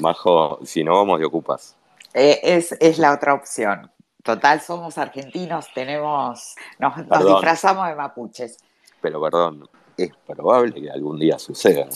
[0.00, 1.76] Majo, si no vamos de ocupas.
[2.12, 3.90] Eh, es, es, la otra opción.
[4.22, 8.58] Total, somos argentinos, tenemos, nos, disfrazamos de mapuches.
[9.00, 9.68] Pero perdón,
[9.98, 11.86] es probable que algún día suceda.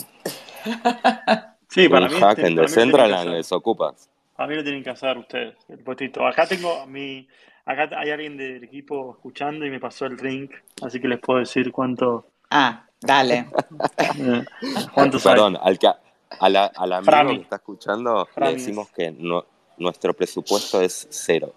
[1.69, 2.19] sí, para Un mí.
[2.19, 4.09] Hack en The Central les ocupas.
[4.37, 6.25] A mí lo tienen que hacer ustedes, el puestito.
[6.25, 7.27] Acá tengo mi.
[7.65, 10.51] Acá hay alguien del equipo escuchando y me pasó el link,
[10.81, 12.27] así que les puedo decir cuánto.
[12.49, 13.47] Ah, dale.
[14.17, 14.43] Eh,
[14.93, 15.89] ¿Cuántos Perdón, al, que,
[16.39, 19.45] a la, al amigo que está escuchando le decimos que no,
[19.77, 21.53] nuestro presupuesto es cero.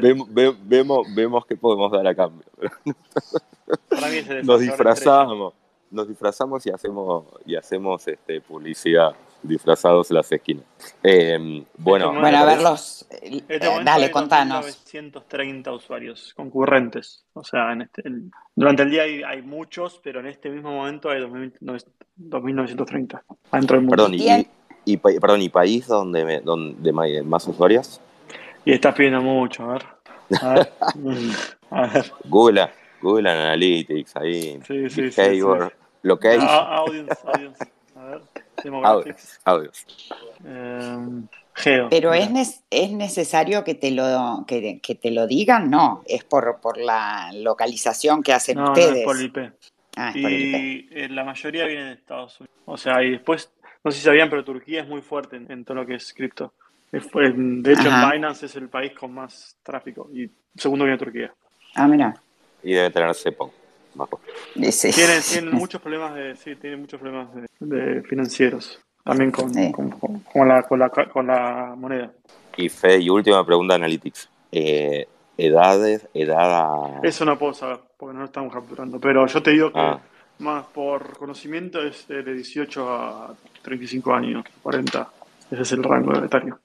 [0.00, 0.28] vemos,
[0.62, 2.46] vemos, vemos qué podemos dar a cambio.
[4.42, 5.54] Nos disfrazamos,
[5.90, 10.64] nos disfrazamos y hacemos y hacemos este publicidad disfrazados en las esquinas.
[11.02, 13.06] Eh, bueno, bueno, a ver los.
[13.10, 14.64] Este eh, dale, contanos.
[14.64, 17.24] 930 usuarios concurrentes.
[17.32, 18.02] O sea, en este,
[18.54, 23.22] durante el día hay, muchos, pero en este mismo momento hay 2.930.
[23.90, 24.48] Perdón, y,
[24.84, 28.00] y, perdón, ¿y país donde, donde más usuarios?
[28.64, 29.86] Y estás pidiendo mucho, a ver.
[30.42, 30.72] A ver.
[31.70, 32.12] a ver.
[32.24, 32.68] Google,
[33.00, 34.60] Google Analytics, ahí.
[34.66, 35.40] Sí, sí, sí,
[36.02, 36.46] Location.
[36.48, 37.64] Ah, audience, audience.
[37.96, 38.20] A ver.
[39.44, 39.86] Audios.
[40.44, 41.26] Em,
[41.90, 46.78] Pero es, es necesario que te lo que, te lo digan, no, es por, por
[46.78, 48.90] la localización que hacen ustedes.
[48.90, 49.38] No, es por IP.
[49.96, 52.56] Ah, es y eh, la mayoría viene de Estados Unidos.
[52.66, 53.50] O sea, y después,
[53.82, 56.52] no sé si sabían, pero Turquía es muy fuerte en, todo lo que es cripto.
[56.92, 61.32] De hecho, Binance es el país con más tráfico y segundo viene Turquía.
[61.74, 62.14] Ah, mira.
[62.62, 63.52] Y debe tener CEPO.
[65.32, 67.45] Tienen, muchos problemas de, sí, tienen muchos problemas de,
[68.08, 72.12] financieros, también con, con, la, con, la, con la moneda.
[72.56, 74.28] Y Fe, y última pregunta Analytics.
[74.52, 75.06] Eh,
[75.36, 79.72] edades, edad Eso no puedo saber, porque no lo estamos capturando, pero yo te digo
[79.72, 80.00] que ah.
[80.38, 85.08] más por conocimiento es de 18 a 35 años, 40,
[85.50, 86.58] ese es el rango etario.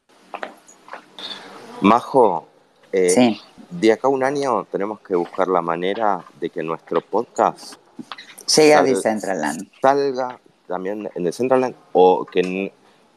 [1.81, 2.47] Majo,
[2.91, 3.37] eh,
[3.69, 7.75] de acá a un año tenemos que buscar la manera de que nuestro podcast
[8.55, 9.67] llegue a Decentraland.
[9.81, 10.39] Salga
[10.71, 12.71] también en Decentraland o que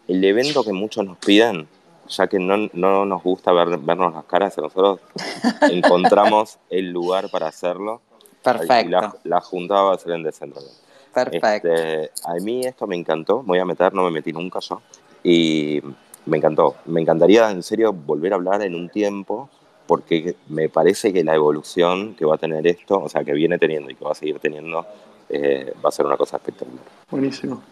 [0.09, 1.67] el evento que muchos nos piden,
[2.09, 2.69] ya que no,
[3.07, 5.01] nos gusta ver, vernos las caras, nosotros
[5.71, 8.03] encontramos el lugar para hacerlo.
[8.43, 8.91] Perfecto.
[8.91, 10.77] La, la junta va a ser en Decentraland.
[11.15, 11.73] Perfecto.
[11.73, 14.83] Este, a mí esto me encantó, me voy a meter, no me metí nunca yo.
[15.23, 15.81] Y
[16.27, 16.77] me encantó.
[16.87, 19.49] Me encantaría en serio volver a hablar en un tiempo
[19.87, 23.59] porque me parece que la evolución que va a tener esto, o sea, que viene
[23.59, 24.87] teniendo y que va a seguir teniendo,
[25.29, 26.85] eh, va a ser una cosa espectacular.
[27.11, 27.63] Buenísimo.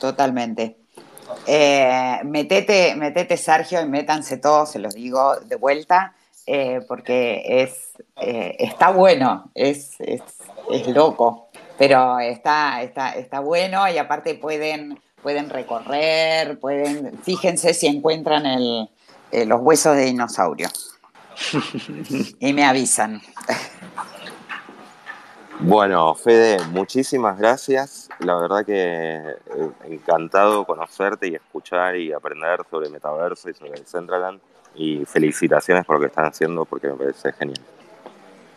[0.00, 0.78] Totalmente.
[1.46, 6.14] Eh, metete, metete, Sergio, y métanse todos, se los digo de vuelta,
[6.46, 10.22] eh, porque es, está bueno, es, es,
[10.70, 17.88] es, loco, pero está, está, está bueno y aparte pueden, pueden recorrer, pueden, fíjense si
[17.88, 18.88] encuentran el,
[19.48, 20.68] los huesos de dinosaurio.
[22.40, 23.20] y me avisan.
[25.60, 28.08] Bueno, Fede, muchísimas gracias.
[28.18, 34.40] La verdad que eh, encantado conocerte y escuchar y aprender sobre Metaverso y sobre Centraland.
[34.74, 37.60] Y felicitaciones por lo que están haciendo porque me parece genial.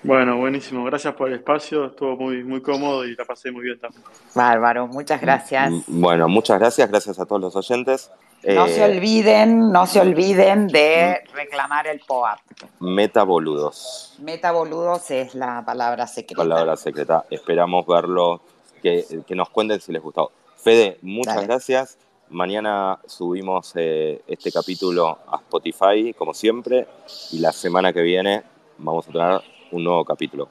[0.03, 0.83] Bueno, buenísimo.
[0.83, 1.85] Gracias por el espacio.
[1.85, 4.03] Estuvo muy, muy cómodo y la pasé muy bien también.
[4.35, 5.71] Bárbaro, muchas gracias.
[5.87, 6.89] Bueno, muchas gracias.
[6.89, 8.11] Gracias a todos los oyentes.
[8.47, 12.39] No se eh, olviden, no se olviden de reclamar el POAP.
[12.79, 14.15] Metaboludos.
[14.19, 16.41] Metaboludos es la palabra secreta.
[16.41, 17.25] Palabra secreta.
[17.29, 18.41] Esperamos verlo,
[18.81, 20.31] que, nos cuenten si les gustó.
[20.55, 21.97] Fede, muchas gracias.
[22.29, 26.87] Mañana subimos eh, este capítulo a Spotify, como siempre,
[27.31, 28.43] y la semana que viene
[28.77, 29.41] vamos a tener
[29.71, 30.49] un nuevo capítulo.